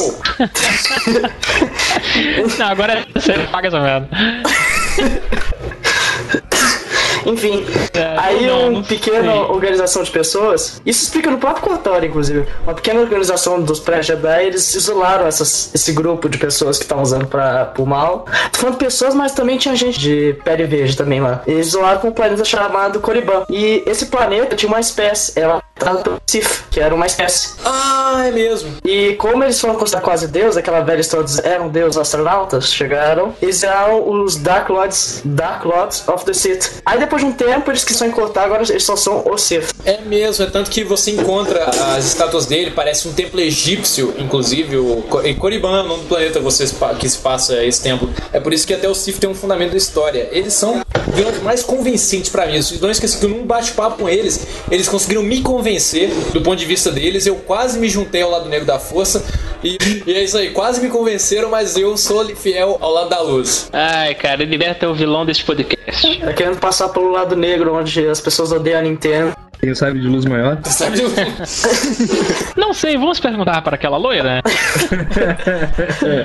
[2.58, 4.10] Não, agora você paga essa merda.
[7.26, 12.74] Enfim, É, aí não, pequena organização de pessoas, isso explica no próprio Kotori, inclusive, uma
[12.74, 17.66] pequena organização dos pré-Jedi, eles isolaram essas, esse grupo de pessoas que estavam usando pra,
[17.66, 18.26] pro mal.
[18.52, 21.42] Tô falando pessoas, mas também tinha gente de pele verde também lá.
[21.46, 23.44] Eles isolaram com um planeta chamado Korriban.
[23.50, 27.50] E esse planeta tinha uma espécie, ela pelo Sif, que era uma espécie.
[27.66, 28.72] Ah, é mesmo.
[28.84, 33.34] E como eles foram considerar quase deus, aquela velha história dos eram deus astronautas, chegaram,
[33.42, 36.82] eles eram os Dark Lords, Dark Lords of the Sith.
[36.86, 39.72] Aí depois de um tempo eles quiseram encurtar, agora eles só são os Sith.
[39.86, 41.66] É mesmo, é tanto que você encontra
[41.96, 44.78] as estátuas dele, parece um templo egípcio, inclusive.
[44.78, 47.64] O Co- Korriban é o nome do planeta que você se pa- que se passa
[47.64, 48.10] esse templo.
[48.34, 50.28] É por isso que até o Sith tem um fundamento da história.
[50.32, 52.58] Eles são vilões mais convincentes pra mim.
[52.58, 56.58] Os vilões que assim, que num bate-papo com eles, eles conseguiram me convencer do ponto
[56.58, 57.26] de vista deles.
[57.26, 59.24] Eu quase me juntei ao lado negro da força.
[59.64, 63.22] E, e é isso aí, quase me convenceram, mas eu sou fiel ao lado da
[63.22, 63.70] luz.
[63.74, 66.20] Ai, cara, ele deve ter o vilão desse podcast.
[66.20, 69.39] Tá querendo passar pelo lado negro, onde as pessoas odeiam a Nintendo.
[69.60, 70.57] Tem o sábio de luz maior?
[72.55, 74.41] Não sei, vamos perguntar para aquela loira?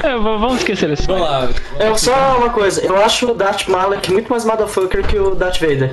[0.04, 1.04] É, v- vamos esquecer isso.
[1.06, 1.48] Vamos lá.
[1.78, 5.58] É só uma coisa, eu acho o Darth Malak muito mais motherfucker que o Darth
[5.60, 5.90] Vader.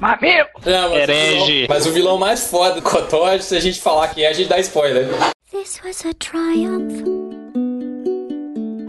[0.00, 0.46] Mamilo!
[0.66, 1.52] Não, mas, o Herege.
[1.52, 4.32] vilão, mas o vilão mais foda do Kotor, se a gente falar quem é, a
[4.32, 5.08] gente dá spoiler.
[5.52, 7.39] This was a triumph.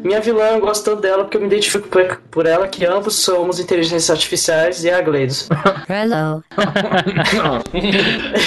[0.04, 1.88] Minha vilã, eu gosto tanto dela porque eu me identifico
[2.30, 5.48] por, ela que ambos somos inteligências artificiais e a Gleidos.
[5.88, 6.44] Hello.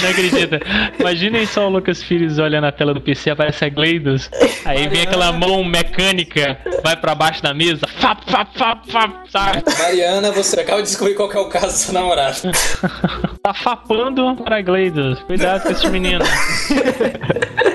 [0.01, 0.59] Não acredita.
[0.99, 4.29] Imaginem só o Lucas Filhos olhando a tela do PC, aparece a Gleidos.
[4.65, 9.63] Aí vem aquela mão mecânica, vai pra baixo da mesa, fap, fap, fap, fap, sabe?
[9.79, 12.37] Mariana, você acaba de descobrir qual que é o caso do seu namorado.
[13.41, 15.19] Tá fapando para Gleidos.
[15.23, 16.23] Cuidado com esse menino.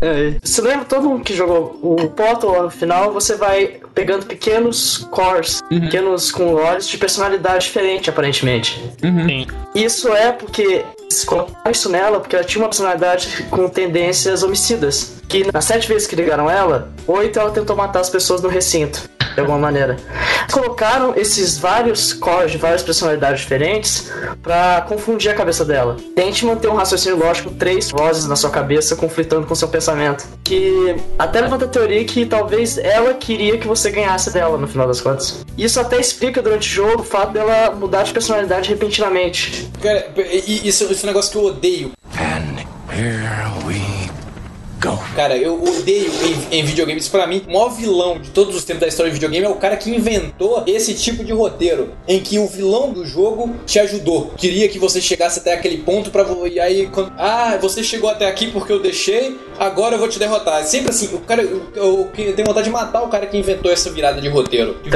[0.00, 3.12] É, Você lembra todo mundo que jogou o Portal no final?
[3.12, 8.80] Você vai pegando pequenos cores, pequenos com olhos de personalidade diferente, aparentemente.
[9.00, 9.46] Sim.
[9.74, 10.84] Isso é porque
[11.26, 15.16] colocaram isso nela porque ela tinha uma personalidade com tendências homicidas.
[15.28, 19.08] Que nas sete vezes que ligaram ela, oito ela tentou matar as pessoas no recinto,
[19.38, 19.96] de alguma maneira.
[20.50, 24.10] Colocaram esses vários cores de várias personalidades diferentes
[24.42, 25.96] pra confundir a cabeça dela.
[26.14, 30.26] Tente manter um raciocínio lógico, três vozes na sua cabeça conflitando com seu pensamento.
[30.42, 34.88] Que até levanta a teoria que talvez ela queria que você ganhasse dela no final
[34.88, 35.44] das contas.
[35.56, 39.70] Isso até explica durante o jogo o fato dela mudar de personalidade repentinamente.
[39.80, 40.12] Cara,
[40.46, 41.92] isso, isso é um negócio que eu odeio.
[42.90, 43.47] Here we
[44.80, 44.98] go.
[45.16, 46.10] Cara, eu odeio
[46.50, 47.08] em, em videogames.
[47.08, 49.54] Pra mim, o maior vilão de todos os tempos da história de videogame é o
[49.56, 51.92] cara que inventou esse tipo de roteiro.
[52.06, 54.32] Em que o vilão do jogo te ajudou.
[54.36, 56.22] Queria que você chegasse até aquele ponto pra.
[56.22, 60.08] vo- E aí, quando, ah, você chegou até aqui porque eu deixei, agora eu vou
[60.08, 60.60] te derrotar.
[60.60, 61.06] É sempre assim.
[61.14, 61.42] O cara.
[61.42, 64.76] Eu, eu, eu tenho vontade de matar o cara que inventou essa virada de roteiro.
[64.82, 64.90] De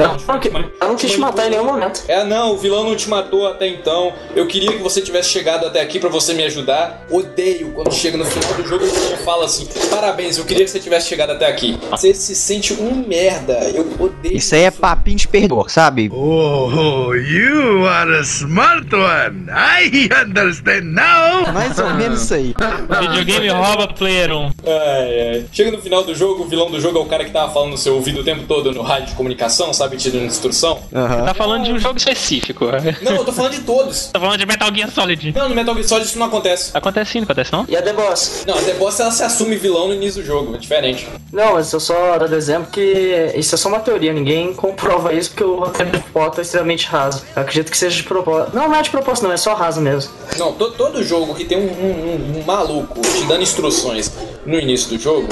[0.79, 2.03] Ela não, quis te matar em nenhum momento.
[2.07, 4.13] É, não, o vilão não te matou até então.
[4.35, 7.05] Eu queria que você tivesse chegado até aqui pra você me ajudar.
[7.09, 10.71] Odeio quando chega no final do jogo e você fala assim: Parabéns, eu queria que
[10.71, 11.79] você tivesse chegado até aqui.
[11.89, 13.53] Você se sente um merda.
[13.73, 14.37] Eu odeio.
[14.37, 16.09] Isso aí é papinho de perdedor, sabe?
[16.13, 19.47] Oh, you are a smart one.
[19.49, 21.51] I understand now.
[21.53, 22.53] Mais ou menos isso aí.
[23.01, 24.51] Videogame rouba player 1.
[24.65, 25.45] Ai, ai.
[25.51, 27.71] Chega no final do jogo, o vilão do jogo é o cara que tava falando
[27.71, 29.97] no seu ouvido o tempo todo no rádio de comunicação, sabe?
[29.97, 30.79] Te dando instrução.
[30.91, 32.65] Tá falando de um jogo específico.
[33.01, 34.07] Não, eu tô falando de todos.
[34.07, 35.33] Tá falando de Metal Gear Solid.
[35.35, 36.71] Não, no Metal Gear Solid isso não acontece.
[36.73, 37.65] Acontece sim, não acontece não?
[37.67, 38.43] E a The Boss?
[38.47, 41.07] Não, a The Boss ela se assume vilão no início do jogo, é diferente.
[41.31, 45.29] Não, mas eu só dando exemplo que isso é só uma teoria, ninguém comprova isso
[45.31, 47.23] porque o roteiro de foto é extremamente raso.
[47.35, 48.55] Eu acredito que seja de propósito.
[48.55, 50.11] Não, não é de propósito, não, é só raso mesmo.
[50.37, 54.11] Não, to- todo jogo que tem um, um- um- maluco te dando instruções
[54.45, 55.27] no início do jogo,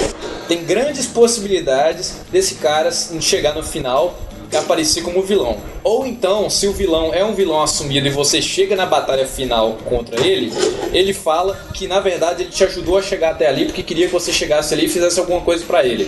[0.48, 4.18] tem grandes possibilidades desse cara chegar no final
[4.58, 5.58] aparecer como vilão.
[5.84, 9.78] Ou então, se o vilão é um vilão assumido e você chega na batalha final
[9.86, 10.52] contra ele,
[10.94, 14.14] ele fala que na verdade ele te ajudou a chegar até ali porque queria que
[14.14, 16.06] você chegasse ali e fizesse alguma coisa pra ele.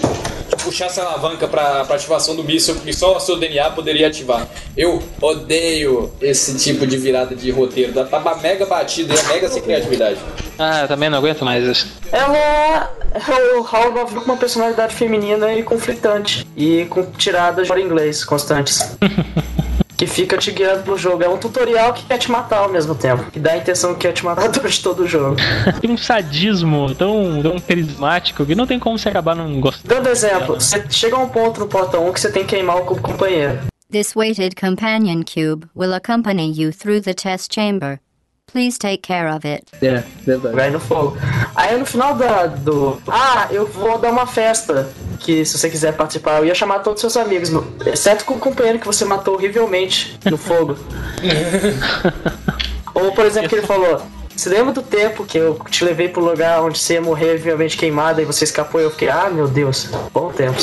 [0.50, 4.48] Tipo, puxasse a alavanca pra ativação do míssil que só o seu DNA poderia ativar.
[4.78, 7.91] Eu odeio esse tipo de virada de roteiro.
[7.91, 8.08] Dá-
[8.41, 10.18] mega batido e é mega sem criatividade.
[10.58, 11.88] Ah, eu também não aguento mais isso.
[12.12, 16.47] Ela é o Hal Nova com uma personalidade feminina e conflitante.
[16.56, 18.97] E com tiradas de inglês constantes.
[19.97, 21.24] que fica te guiando pro jogo.
[21.24, 23.32] É um tutorial que quer te matar ao mesmo tempo.
[23.32, 25.38] Que dá a intenção que quer te matar durante todo o jogo.
[25.80, 29.88] Tem um sadismo tão, tão carismático que não tem como você acabar não gostando.
[29.88, 32.78] Dando exemplo, você chega a um ponto no portão 1 que você tem que queimar
[32.78, 33.60] o companheiro.
[33.91, 37.99] This weighted companion cube will accompany you through the test chamber.
[38.54, 39.64] Please take care of it.
[39.82, 40.56] É, verdade.
[40.56, 41.18] Vai no fogo.
[41.56, 43.01] Aí no final da, do.
[43.08, 44.88] Ah, eu vou dar uma festa.
[45.20, 48.34] Que se você quiser participar, eu ia chamar todos os seus amigos, meu- exceto com
[48.36, 50.78] o companheiro que você matou horrivelmente no fogo.
[52.93, 54.01] Ou, por exemplo, que ele falou.
[54.36, 57.78] Você lembra do tempo que eu te levei pro lugar onde você ia morrer horrivelmente
[57.78, 60.58] queimada e você escapou e eu fiquei, ah meu Deus, bom tempo.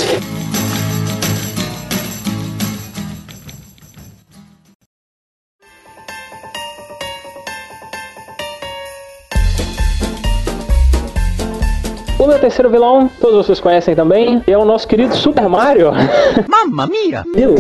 [12.23, 15.91] O meu terceiro vilão, todos vocês conhecem também, é o nosso querido Super Mario.
[16.47, 17.25] Mamma mia!
[17.35, 17.57] Vilão?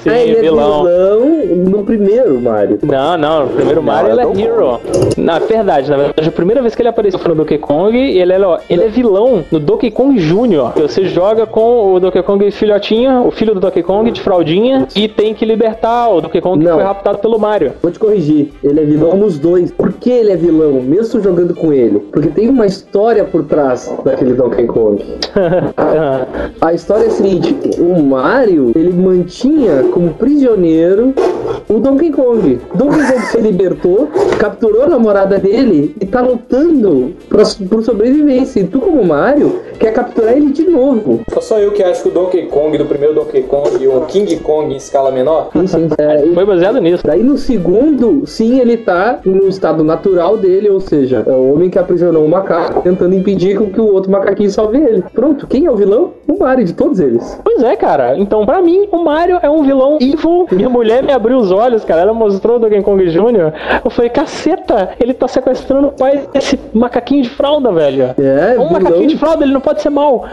[0.00, 0.84] Sim, Ah, ele é vilão.
[0.84, 2.78] vilão no primeiro Mario.
[2.84, 4.80] Não, não, o primeiro Mario ele é Hero.
[5.16, 8.32] Na verdade, na verdade, a primeira vez que ele apareceu foi no Donkey Kong, ele
[8.32, 10.80] é, ó, ele é vilão no Donkey Kong Jr.
[10.80, 15.08] Você joga com o Donkey Kong filhotinho, o filho do Donkey Kong de fraldinha, e
[15.08, 16.76] tem que libertar o Donkey Kong que Não.
[16.76, 17.72] foi raptado pelo Mario.
[17.82, 19.72] Vou te corrigir, ele é vilão nos dois.
[19.72, 21.98] Por que ele é vilão, mesmo jogando com ele?
[22.12, 23.63] Porque tem uma história por trás
[24.04, 25.02] daquele Donkey Kong.
[26.60, 31.14] A história é a seguinte: o Mario ele mantinha como prisioneiro
[31.68, 32.60] o Donkey Kong.
[32.74, 34.08] Donkey Kong se libertou,
[34.38, 38.60] capturou a namorada dele e tá lutando pra, por sobrevivência.
[38.60, 41.20] E tu, como Mario, quer capturar ele de novo.
[41.32, 44.02] Só só eu que acho que o Donkey Kong do primeiro Donkey Kong e o
[44.02, 45.50] King Kong em escala menor.
[45.52, 45.88] Sim, sim.
[45.98, 47.02] É, e Foi baseado nisso.
[47.06, 51.70] Daí no segundo, sim, ele tá no estado natural dele, ou seja, é o homem
[51.70, 55.04] que aprisionou o macaco, tentando impedir com que o outro macaquinho salve ele.
[55.12, 56.12] Pronto, quem é o vilão?
[56.28, 57.40] O Mario, de todos eles.
[57.44, 58.16] Pois é, cara.
[58.16, 60.46] Então, pra mim, o Mario é um vilão evil.
[60.50, 62.02] Minha mulher me abriu os olhos, cara.
[62.02, 63.52] Ela mostrou o Donkey Kong Jr.
[63.84, 68.14] Eu falei, caceta, ele tá sequestrando o pai desse macaquinho de fralda, velho.
[68.18, 70.24] É, Um macaquinho vilão, de fralda, ele não pode ser mal.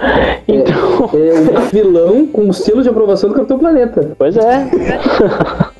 [0.47, 1.09] Então.
[1.13, 4.11] é o vilão com o selo de aprovação do Capitão Planeta.
[4.17, 4.67] Pois é.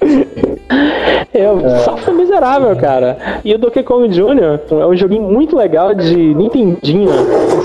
[1.34, 3.18] É, o safo miserável, cara.
[3.44, 4.60] E o Donkey Kong Jr.
[4.82, 7.10] é um joguinho muito legal de Nintendinho.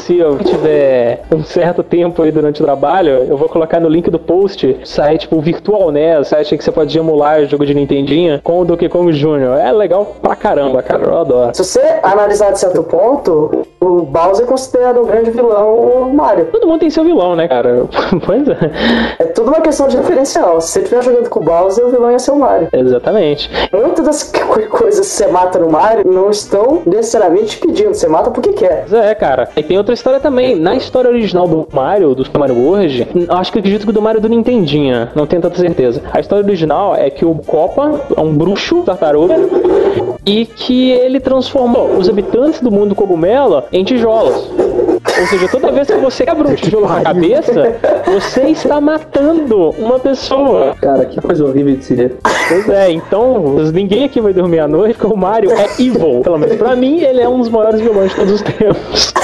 [0.01, 4.09] Se eu tiver um certo tempo aí durante o trabalho, eu vou colocar no link
[4.11, 7.67] do post o site, tipo, o Virtual NES, site que você pode emular o jogo
[7.67, 9.59] de Nintendinho com o Donkey Kong Jr.
[9.65, 11.03] É legal pra caramba, cara.
[11.05, 11.55] Eu adoro.
[11.55, 16.47] Se você analisar de certo ponto, o Bowser é considerado um grande vilão o Mario.
[16.53, 17.85] Todo mundo tem seu vilão, né, cara?
[18.25, 18.57] pois é.
[19.19, 20.61] É tudo uma questão de diferencial.
[20.61, 22.69] Se você estiver jogando com o Bowser, o vilão ia ser o Mario.
[22.73, 23.51] Exatamente.
[23.73, 24.47] Muitas das co-
[24.77, 27.95] coisas que você mata no Mario não estão necessariamente pedindo.
[27.95, 28.85] Você mata porque quer.
[28.89, 29.49] Pois é, cara.
[29.59, 30.55] E tem outra história também.
[30.55, 34.21] Na história original do Mario, do Super Mario World, acho que acredito que do Mario
[34.21, 36.03] do Nintendinha, não tenho tanta certeza.
[36.13, 39.35] A história original é que o Copa é um bruxo tartaruga
[40.27, 44.51] e que ele transformou os habitantes do mundo cogumelo em tijolos.
[45.19, 47.77] Ou seja, toda vez que você quebra um tijolo na cabeça,
[48.07, 50.75] você está matando uma pessoa.
[50.81, 52.17] Cara, que coisa horrível de se ver.
[52.49, 56.21] Pois é, então ninguém aqui vai dormir à noite porque o Mario é evil.
[56.23, 59.15] Pelo menos pra mim, ele é um dos maiores vilões de todos os tempos.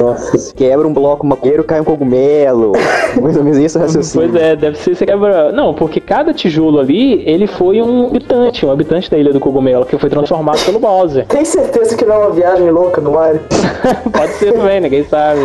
[0.00, 2.72] Nossa, quebra um bloco maconheiro, cai um cogumelo.
[3.20, 4.30] Mais ou menos isso o raciocínio.
[4.30, 5.52] Pois é, deve ser você quebra.
[5.52, 9.84] Não, porque cada tijolo ali, ele foi um habitante, um habitante da Ilha do Cogumelo,
[9.84, 11.26] que foi transformado pelo Bowser.
[11.26, 13.40] Tem certeza que não é uma viagem louca no Mario?
[14.12, 15.40] Pode ser também, ninguém sabe.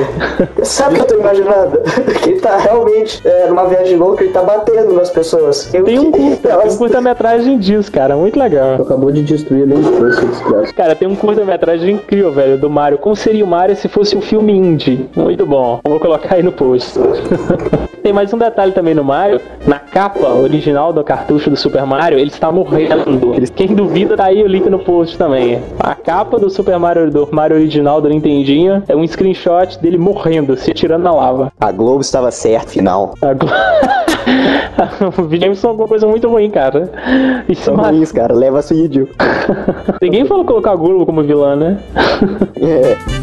[0.64, 1.80] Sabe o que eu tô imaginando?
[2.24, 5.74] Que ele tá realmente é, numa viagem louca, ele tá batendo nas pessoas.
[5.74, 8.82] Eu Tem um que- curta, tem um curta-metragem disso, cara, muito legal.
[8.82, 10.74] Acabou de destruir a minha infância, desgraça.
[10.74, 12.98] Cara, tem um curta-metragem incrível, velho, do Mario.
[12.98, 15.10] Como seria o Mario se fosse um filme indie?
[15.16, 15.80] Muito bom.
[15.88, 16.98] Vou colocar aí no post.
[18.08, 19.42] tem mais um detalhe também no Mario.
[19.66, 23.04] Na capa original do cartucho do Super Mario, ele está morrendo.
[23.54, 25.62] Quem duvida, tá aí o link no post também.
[25.78, 30.56] A capa do Super Mario, do Mario original do Nintendinho, é um screenshot dele morrendo,
[30.56, 31.52] se atirando na lava.
[31.60, 33.14] A Globo estava certa, final.
[33.22, 33.50] A Glo-
[35.18, 36.90] o videogames são alguma coisa muito ruim, cara.
[37.50, 38.34] Isso São mas- ruins, cara.
[38.34, 39.10] Leva suídio.
[40.02, 41.78] Ninguém falou colocar o Globo como vilã, né?
[42.62, 43.17] É.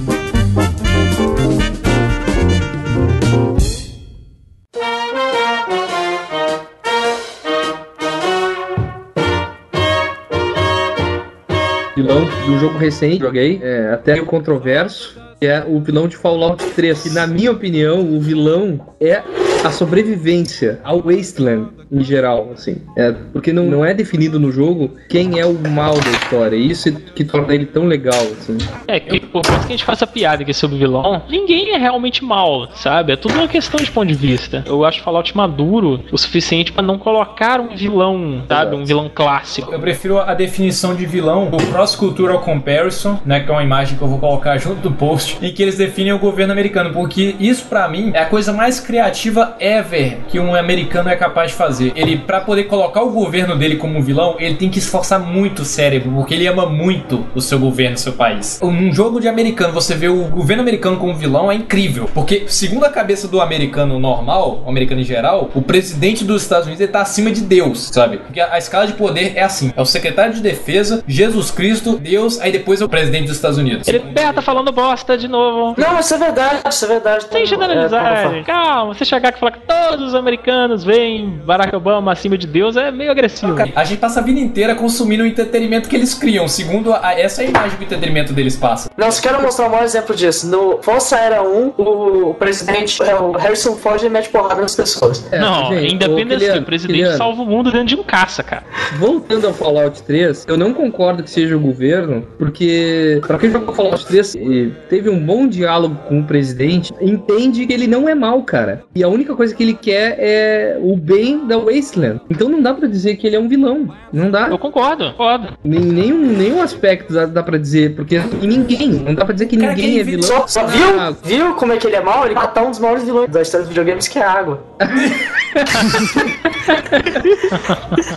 [12.04, 16.62] vilão do jogo recente, joguei, é, até o controverso, que é o vilão de Fallout
[16.72, 17.06] 3.
[17.06, 19.22] E na minha opinião, o vilão é
[19.64, 22.76] a sobrevivência ao Wasteland em geral, assim.
[22.96, 26.56] É, porque não, não é definido no jogo quem é o mal da história.
[26.56, 28.58] E isso que torna ele tão legal, assim.
[28.88, 31.78] É, que por mais que a gente faça piada aqui sobre o vilão, ninguém é
[31.78, 33.12] realmente mal, sabe?
[33.12, 34.64] É tudo uma questão de ponto de vista.
[34.66, 38.74] Eu acho Fallout maduro o suficiente pra não colocar um vilão, sabe?
[38.74, 39.72] Um vilão clássico.
[39.72, 43.96] Eu prefiro a definição de vilão do Cross Cultural Comparison, né, que é uma imagem
[43.96, 47.36] que eu vou colocar junto do post, em que eles definem o governo americano, porque
[47.38, 51.56] isso pra mim é a coisa mais criativa ever que um americano é capaz de
[51.56, 51.92] fazer.
[51.96, 55.62] Ele pra poder colocar o governo dele como um vilão, ele tem que esforçar muito
[55.62, 58.60] o cérebro, porque ele ama muito o seu governo, o seu país.
[58.62, 62.84] Num jogo de americano, você vê o governo americano como vilão é incrível, porque segundo
[62.84, 66.92] a cabeça do americano normal, o americano em geral, o presidente dos Estados Unidos ele
[66.92, 68.18] tá acima de Deus, sabe?
[68.18, 71.98] Porque a, a escala de poder é assim: é o secretário de defesa, Jesus Cristo,
[71.98, 73.86] Deus, aí depois é o presidente dos Estados Unidos.
[73.88, 75.74] Ele pé, tá falando bosta de novo.
[75.78, 77.26] Não, isso é verdade, isso é verdade.
[77.30, 78.30] Sem É, generalizar.
[78.30, 82.38] como Calma, você chegar aqui e falar que todos os americanos veem Barack Obama acima
[82.38, 83.56] de Deus é meio agressivo.
[83.74, 87.42] A gente passa a vida inteira consumindo o entretenimento que eles criam, segundo a, essa
[87.42, 88.90] é a imagem que o entretenimento deles passa.
[88.96, 90.46] Não, se quero mostrar um maior exemplo disso.
[90.46, 94.74] No Força Aérea 1, o, o presidente, é, o Harrison Ford, ele mete porrada nas
[94.74, 95.28] pessoas.
[95.30, 97.18] não, É, gente, Independence Day, o presidente Kiliano.
[97.18, 98.64] salva o mundo dentro de um caça, cara.
[98.98, 103.74] Voltando ao Fallout 3, eu não concordo que seja o governo, porque pra quem jogou
[103.74, 108.14] Fallout 3 e teve um bom diálogo com o presidente, entende que ele não é
[108.14, 108.84] mal, cara.
[108.94, 112.20] E a única coisa que ele quer é o bem da Wasteland.
[112.28, 113.88] Então não dá pra dizer que ele é um vilão.
[114.12, 114.48] Não dá.
[114.48, 115.56] Eu concordo, concordo.
[115.64, 119.46] Em nenhum, nenhum aspecto dá, dá pra dizer, porque e ninguém, não dá pra dizer
[119.46, 120.22] que Cara, ninguém é vilão.
[120.22, 122.24] Só, só viu, viu como é que ele é mau?
[122.24, 124.62] Ele matar um dos maiores vilões da história dos videogames, que é a água.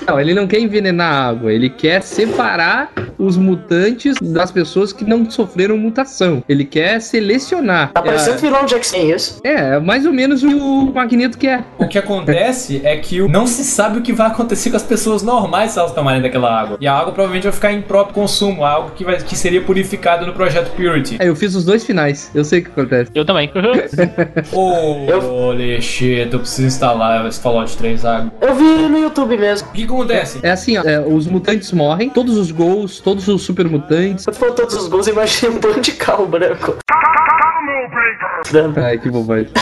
[0.08, 5.04] Não, ele não quer envenenar a água, ele quer separar os mutantes das pessoas que
[5.04, 6.44] não sofreram mutação.
[6.48, 7.92] Ele quer selecionar.
[7.94, 9.40] Tá parecendo é, vilão de X-Men, isso?
[9.44, 11.64] é, mais ou menos o Magneto quer.
[11.78, 14.84] O que acontece é que o- não se sabe o que vai acontecer com as
[14.84, 16.78] pessoas normais se elas tomarem daquela água.
[16.82, 20.26] E a água provavelmente vai ficar em próprio consumo, algo que, vai, que seria purificado
[20.26, 21.18] no projeto Purity.
[21.20, 23.12] É, eu fiz os dois finais, eu sei o que acontece.
[23.14, 23.52] Eu também.
[24.52, 28.32] Ô, Lexeto, eu preciso instalar esse Fallout 3 água.
[28.42, 29.68] Eu vi no YouTube mesmo.
[29.70, 30.40] O que acontece?
[30.44, 34.26] É assim, ó, é, os mutantes morrem, todos os gols, todos os super mutantes.
[34.26, 36.76] Quando for todos os gols, eu imaginei um bando de carro branco.
[38.76, 39.48] Ai, que bobagem.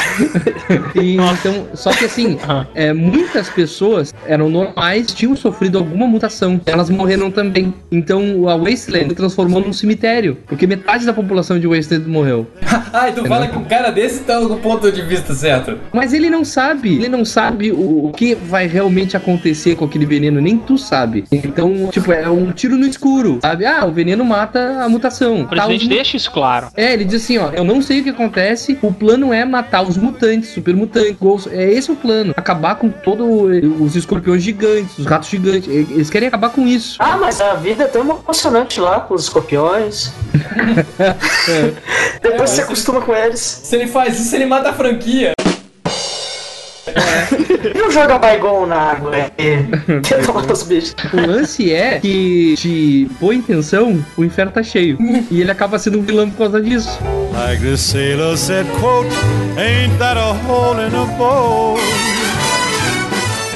[0.95, 2.37] E, então, só que assim,
[2.73, 6.59] é, muitas pessoas eram normais, tinham sofrido alguma mutação.
[6.65, 7.73] Elas morreram também.
[7.91, 10.37] Então a Wasteland transformou num cemitério.
[10.47, 12.47] Porque metade da população de Wasteland morreu.
[12.93, 15.77] Ai, tu fala que um cara desse tá no ponto de vista certo.
[15.93, 16.95] Mas ele não sabe.
[16.95, 20.39] Ele não sabe o, o que vai realmente acontecer com aquele veneno.
[20.39, 21.25] Nem tu sabe.
[21.31, 23.39] Então, tipo, é um tiro no escuro.
[23.41, 23.65] Sabe?
[23.65, 25.41] Ah, o veneno mata a mutação.
[25.41, 26.69] O presidente deixa isso claro.
[26.75, 29.81] É, ele diz assim, ó, eu não sei o que acontece, o plano é matar
[29.83, 31.15] os mutantes, super mutantes,
[31.51, 33.25] é esse o plano, acabar com todos
[33.79, 36.97] os escorpiões gigantes, os ratos gigantes, e- eles querem acabar com isso.
[36.99, 40.11] Ah, mas a vida é tão emocionante lá com os escorpiões.
[42.21, 43.39] Depois você acostuma com eles.
[43.39, 45.34] Se ele faz isso, ele mata a franquia.
[47.75, 49.29] Não joga Baigon na água, é.
[50.01, 50.95] Tenta matar os bichos.
[51.13, 54.97] O lance é que, de boa intenção, o inferno tá cheio,
[55.29, 56.99] e ele acaba sendo um vilão por causa disso.
[57.33, 59.09] Like the sailor said, quote,
[59.57, 61.81] ain't that a hole in a boat?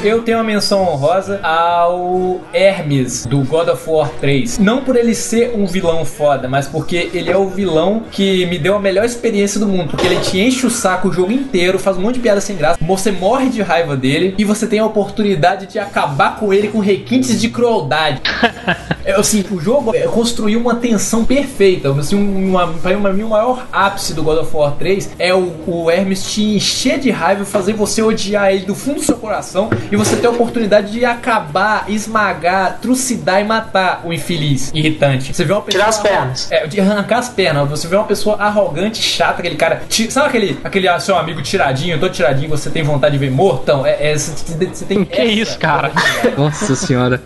[0.01, 4.57] Eu tenho uma menção honrosa ao Hermes do God of War 3.
[4.57, 8.57] Não por ele ser um vilão foda, mas porque ele é o vilão que me
[8.57, 9.89] deu a melhor experiência do mundo.
[9.89, 12.55] Porque ele te enche o saco o jogo inteiro, faz um monte de piada sem
[12.55, 16.69] graça, você morre de raiva dele e você tem a oportunidade de acabar com ele
[16.69, 18.21] com requintes de crueldade.
[19.05, 21.89] É, assim, o jogo é, construiu uma tensão perfeita.
[21.93, 25.89] Assim, uma, pra mim, o maior ápice do God of War 3 é o, o
[25.89, 29.95] Hermes te encher de raiva, fazer você odiar ele do fundo do seu coração e
[29.95, 35.33] você ter a oportunidade de acabar, esmagar, trucidar e matar o infeliz, irritante.
[35.33, 35.79] Você vê uma pessoa.
[35.83, 36.51] Tirar as pernas.
[36.51, 37.69] É, de arrancar as pernas.
[37.69, 39.81] Você vê uma pessoa arrogante, chata, aquele cara.
[39.89, 43.31] ti- Sabe aquele, aquele ah, seu amigo tiradinho, todo tiradinho, você tem vontade de ver
[43.31, 43.85] mortão?
[43.85, 44.31] É, é, você,
[44.67, 45.91] você tem Que isso, cara?
[46.37, 47.21] Nossa senhora.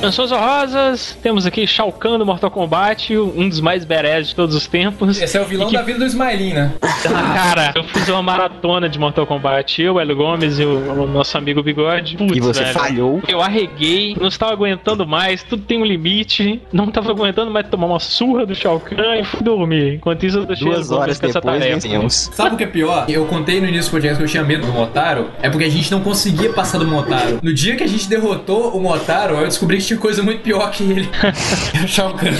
[0.00, 4.54] Menções honrosas, temos aqui Shao Kahn do Mortal Kombat, um dos mais badass de todos
[4.54, 5.20] os tempos.
[5.20, 6.72] Esse é o vilão que- da vida do Smiling, né?
[7.02, 9.82] Cara, eu fiz uma maratona de Mortal Kombat.
[9.82, 12.16] Eu, Hélio Gomes e o, o nosso amigo Bigode.
[12.16, 12.74] Putz, E você velho.
[12.74, 13.22] falhou.
[13.26, 16.60] Eu arreguei, não estava aguentando mais, tudo tem um limite.
[16.72, 19.94] Não estava aguentando mais tomar uma surra do Shao Kahn e fui dormir.
[19.94, 21.74] Enquanto isso, eu deixei Duas Gomes horas com essa depois tarefa.
[21.80, 22.30] vencemos.
[22.32, 23.06] Sabe o que é pior?
[23.08, 25.30] Eu contei no início do podcast que eu tinha medo do Motaro.
[25.42, 27.40] É porque a gente não conseguia passar do Motaro.
[27.42, 30.70] No dia que a gente derrotou o Motaro, eu descobri que tinha coisa muito pior
[30.70, 31.08] que ele.
[31.74, 32.34] Era o Shao Kahn.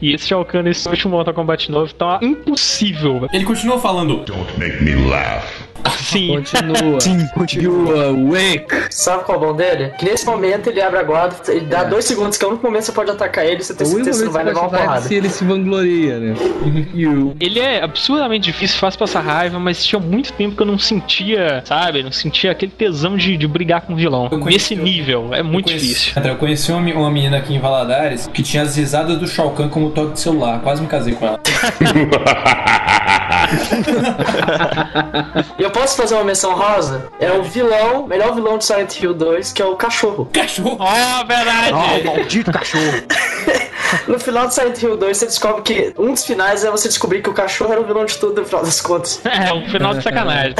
[0.00, 3.28] E esse Shao Kahn nesse último Mortal Kombat novo tá impossível.
[3.32, 4.24] Ele continua falando.
[4.24, 5.44] Don't make me laugh.
[5.98, 6.28] Sim.
[6.28, 7.00] Continua.
[7.00, 7.96] Sim, continua.
[7.96, 8.66] You awake.
[8.90, 9.92] Sabe qual é o bom dele?
[9.98, 12.64] Que nesse momento ele abre a guarda, ele dá dois segundos, que é o único
[12.66, 14.68] momento que você pode atacar ele, você tem certeza que você não vai levar uma
[14.70, 15.00] porrada.
[15.02, 16.34] se ele se vangloria, né?
[16.94, 17.36] You.
[17.40, 21.62] Ele é absurdamente difícil, fácil passar raiva, mas tinha muito tempo que eu não sentia,
[21.64, 22.02] sabe?
[22.02, 24.28] Não sentia aquele tesão de, de brigar com o vilão.
[24.44, 26.12] Nesse nível, é muito Eu conheci- difícil.
[26.16, 29.50] André, Eu conheci uma, uma menina aqui em Valadares que tinha as risadas do Shao
[29.50, 30.60] Kahn como toque de celular.
[30.60, 31.40] Quase me casei com ela.
[35.58, 37.08] E eu posso fazer uma menção rosa?
[37.18, 40.28] É o vilão, melhor vilão de Silent Hill 2, que é o cachorro.
[40.32, 40.76] Cachorro!
[40.78, 41.72] Ó, verdade!
[41.72, 43.02] Oh, maldito cachorro.
[44.08, 47.22] No final de Silent Hill 2, você descobre que um dos finais é você descobrir
[47.22, 49.20] que o cachorro era o vilão de tudo, no final das contas.
[49.24, 50.54] É, um final de sacanagem.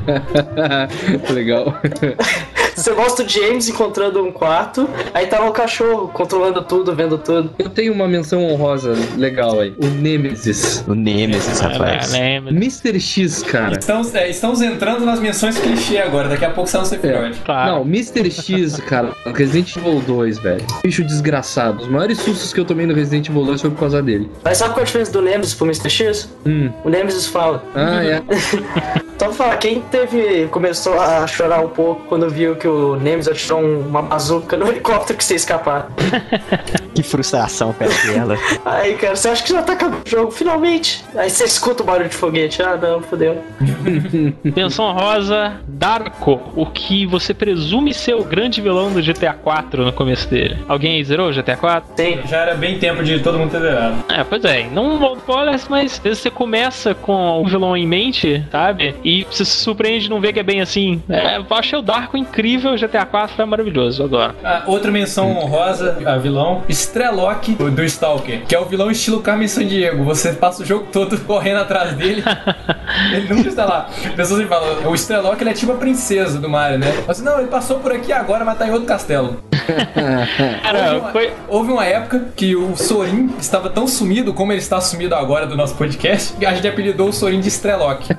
[1.30, 1.74] Legal.
[2.76, 7.16] Você mostra o James encontrando um quarto, aí tá lá o cachorro controlando tudo, vendo
[7.16, 7.50] tudo.
[7.58, 9.74] Eu tenho uma menção honrosa legal aí.
[9.78, 10.84] O Nemesis.
[10.86, 12.12] O Nemesis, rapaz.
[12.12, 12.52] É, lembra?
[12.52, 13.00] Mr.
[13.00, 13.78] X, cara.
[13.78, 16.28] Estamos, é, estamos entrando nas menções clichê agora.
[16.28, 17.36] Daqui a pouco sai no Sephiroth.
[17.44, 17.72] Claro.
[17.72, 18.30] Não, Mr.
[18.30, 20.64] X, cara, Resident Evil 2, velho.
[20.84, 21.82] Bicho desgraçado.
[21.82, 24.30] Os maiores sustos que eu tomei no Resident Evil 2 foi por causa dele.
[24.44, 25.88] Mas sabe qual é a diferença do Nemesis pro Mr.
[25.88, 26.28] X?
[26.44, 26.70] Hum.
[26.84, 27.64] O Nemesis fala.
[27.74, 28.22] Ah, é.
[29.18, 30.46] Só pra falar, quem teve.
[30.48, 34.66] começou a chorar um pouco quando viu que o Nemesis atirou um- uma bazuca no
[34.68, 35.88] helicóptero que você escapar.
[36.96, 38.38] Que frustração perto dela.
[38.64, 41.04] Aí, cara, você acha que já tá acabando o jogo, finalmente.
[41.14, 42.62] Aí você escuta o barulho de foguete.
[42.62, 43.44] Ah, não, fodeu.
[44.42, 49.92] Menção rosa, Darko, o que você presume ser o grande vilão do GTA 4 no
[49.92, 50.56] começo dele.
[50.66, 51.94] Alguém aí zerou o GTA 4?
[51.94, 52.26] Tem.
[52.26, 53.96] Já era bem tempo de todo mundo ter zerado.
[54.08, 57.86] É, pois é, não vou spoilers, mas às vezes você começa com o vilão em
[57.86, 58.94] mente, sabe?
[59.04, 61.02] E você se surpreende de não ver que é bem assim.
[61.10, 64.34] É, eu achei o Darko incrível, o GTA 4 é maravilhoso agora.
[64.42, 69.48] Ah, outra menção honrosa a vilão, Strelok do, Stalker, que é o vilão estilo Carmen
[69.48, 70.04] Sandiego.
[70.04, 72.22] Você passa o jogo todo correndo atrás dele,
[73.12, 73.88] ele nunca está lá.
[74.14, 77.04] Pessoas me falam, o Strelok ele é tipo a princesa do Mario, né?
[77.06, 79.36] Mas não, ele passou por aqui agora, mas tá em outro castelo.
[79.66, 81.32] Houve Cara, uma, foi.
[81.48, 85.56] houve uma época que o Sorin estava tão sumido como ele está sumido agora do
[85.56, 88.14] nosso podcast, que a gente apelidou o Sorin de Strelok.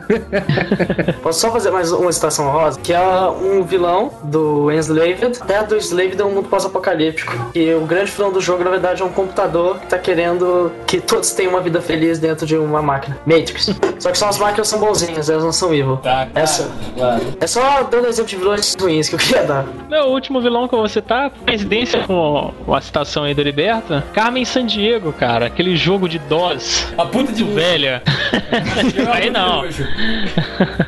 [1.23, 2.79] Posso só fazer mais uma citação rosa?
[2.81, 5.39] Que é um vilão do Enslaved.
[5.41, 7.33] A Terra do Enslaved é um mundo pós-apocalíptico.
[7.55, 10.99] E o grande vilão do jogo, na verdade, é um computador que tá querendo que
[10.99, 13.17] todos tenham uma vida feliz dentro de uma máquina.
[13.25, 13.75] Matrix.
[13.99, 15.97] Só que só as máquinas são bonzinhas, elas não são evil.
[15.97, 16.69] Tá, Essa.
[16.95, 17.21] claro.
[17.39, 19.65] É só dando exemplo de vilões ruins que eu queria dar.
[19.89, 24.03] Meu último vilão que eu vou citar, coincidência com com a citação aí do Liberta,
[24.13, 26.93] Carmen Sandiego, cara, aquele jogo de DOS.
[26.97, 28.01] A puta de velha.
[29.13, 29.63] aí não.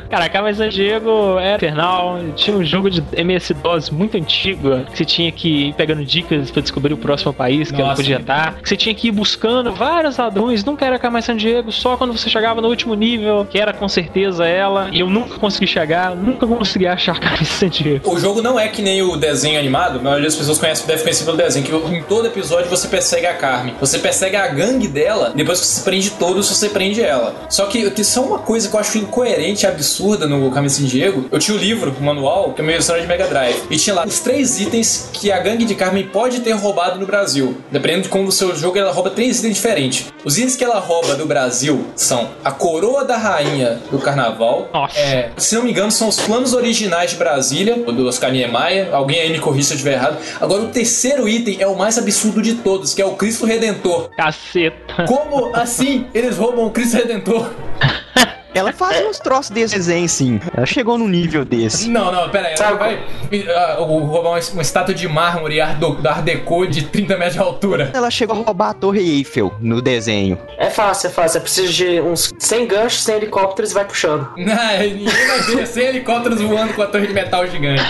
[0.08, 5.32] Cara, Carmen Sandiego era infernal, tinha um jogo de MS-DOS muito antigo, que você tinha
[5.32, 8.02] que ir pegando dicas pra descobrir o próximo país que ela Nossa.
[8.02, 11.96] podia estar, que você tinha que ir buscando vários ladrões, nunca era Carmen Sandiego, só
[11.96, 15.66] quando você chegava no último nível, que era com certeza ela, e eu nunca consegui
[15.66, 18.10] chegar, nunca consegui achar Carmen Sandiego.
[18.10, 21.24] O jogo não é que nem o desenho animado, mas as pessoas conhecem, devem conhecer
[21.24, 23.74] pelo desenho, que em todo episódio você persegue a Carmen.
[23.80, 27.34] Você persegue a gangue dela, depois que você prende todos, você prende ela.
[27.48, 30.84] Só que tem só uma coisa que eu acho incoerente e absurda no Carmen San
[30.84, 31.26] Diego.
[31.30, 33.56] Eu tinha o livro, o manual, que é uma versão de Mega Drive.
[33.70, 37.06] E tinha lá os três itens que a gangue de Carmen pode ter roubado no
[37.06, 37.39] Brasil.
[37.70, 40.12] Dependendo de como o seu jogo, ela rouba três itens diferentes.
[40.24, 44.68] Os itens que ela rouba do Brasil são a coroa da rainha do carnaval.
[44.96, 48.94] É, se não me engano, são os planos originais de Brasília, do Oscar Niemeyer.
[48.94, 50.18] Alguém aí me corrija se eu estiver errado.
[50.40, 54.10] Agora, o terceiro item é o mais absurdo de todos, que é o Cristo Redentor.
[54.16, 55.04] Caceta.
[55.06, 57.50] Como assim eles roubam o Cristo Redentor?
[58.54, 60.40] Ela faz uns troços desse desenho, sim.
[60.56, 61.88] Ela chegou num nível desse.
[61.88, 62.54] Não, não, pera aí.
[62.58, 67.16] Ela vai uh, roubar uma, uma estátua de mármore do- da Art Deco de 30
[67.16, 67.90] metros de altura.
[67.94, 70.38] Ela chegou a roubar a Torre Eiffel no desenho.
[70.58, 71.38] É fácil, é fácil.
[71.38, 74.28] É preciso de uns 100 ganchos, 100 helicópteros e vai puxando.
[74.36, 77.82] Não, ninguém vai ver sem helicópteros voando com a torre de metal gigante.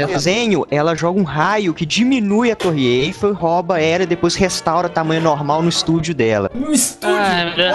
[0.00, 4.34] No desenho, ela joga um raio que diminui a Torre Eiffel, rouba ela e depois
[4.34, 6.50] restaura tamanho normal no estúdio dela.
[6.54, 7.14] No estúdio?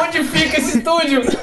[0.02, 1.22] Onde fica esse estúdio?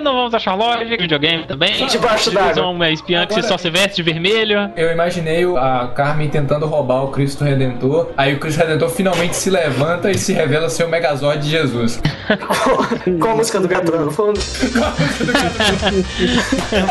[0.00, 1.86] Eu não vamos achar lógica, videogame também.
[1.86, 2.66] Debaixo d'água.
[2.68, 4.72] uma espiã que Agora- só se veste de vermelho.
[4.74, 8.08] Eu imaginei o- a Carmen tentando roubar o Cristo Redentor.
[8.16, 12.00] Aí o Cristo Redentor finalmente se levanta e se revela ser o Megazord de Jesus.
[13.20, 14.40] Com a música do Gatran no fundo.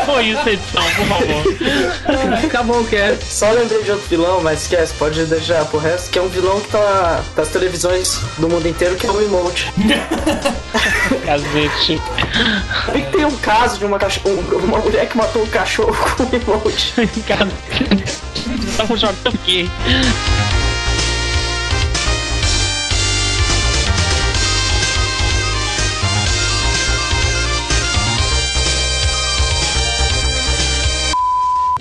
[0.06, 1.42] Foi isso edição, por favor.
[2.44, 3.24] Acabou o cast.
[3.24, 6.60] Só lembrei de outro vilão, mas esquece, pode deixar pro resto, que é um vilão
[6.60, 9.66] que tá das televisões do mundo inteiro, que é o Emote.
[11.26, 12.00] Cacete.
[13.00, 15.96] Vi que tem um caso de uma, cacho- um- uma mulher que matou um cachorro
[16.16, 16.92] com um emote.
[17.26, 17.48] Cara,
[18.68, 19.38] estamos jogando?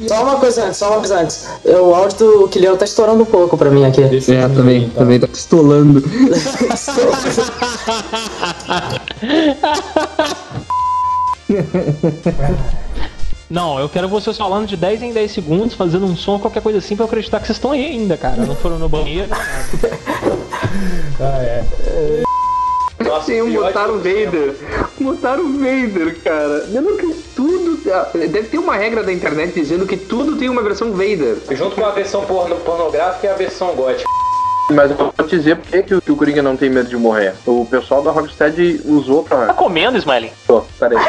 [0.07, 1.45] Só uma coisa antes, só uma coisa antes.
[1.65, 4.01] O áudio do Quilhão tá estourando um pouco pra mim aqui.
[4.03, 6.01] É, também, também tá pistolando.
[13.50, 16.78] Não, eu quero vocês falando de 10 em 10 segundos, fazendo um som, qualquer coisa
[16.78, 18.45] assim, pra eu acreditar que vocês estão aí ainda, cara.
[18.45, 19.30] Não foram no banheiro.
[21.22, 21.64] Ah, é.
[23.26, 24.56] Sim, botaram o Vader.
[25.00, 26.62] Botaram o Vader, cara.
[26.66, 27.80] Dizendo que tudo.
[28.14, 31.38] Deve ter uma regra da internet dizendo que tudo tem uma versão Vader.
[31.52, 34.10] Junto com a versão porno, pornográfica e a versão gótica.
[34.70, 36.95] Mas eu vou te dizer por que, que o- que Coringa não tem medo de
[36.97, 37.34] morrer.
[37.45, 39.53] O pessoal da Rocksteady usou Tá pra.
[39.53, 40.32] comendo, Smiley?
[40.45, 40.97] Tô, peraí.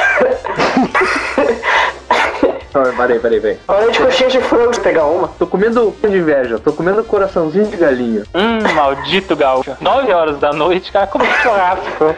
[2.72, 3.58] Não, Peraí, peraí, peraí.
[3.66, 5.26] Hora de coxinha de frango pegar uma.
[5.28, 8.22] Tô comendo de inveja, tô comendo coraçãozinho de galinha.
[8.32, 9.76] Hum, maldito gaúcho.
[9.80, 12.14] 9 horas da noite, cara, como churrasco.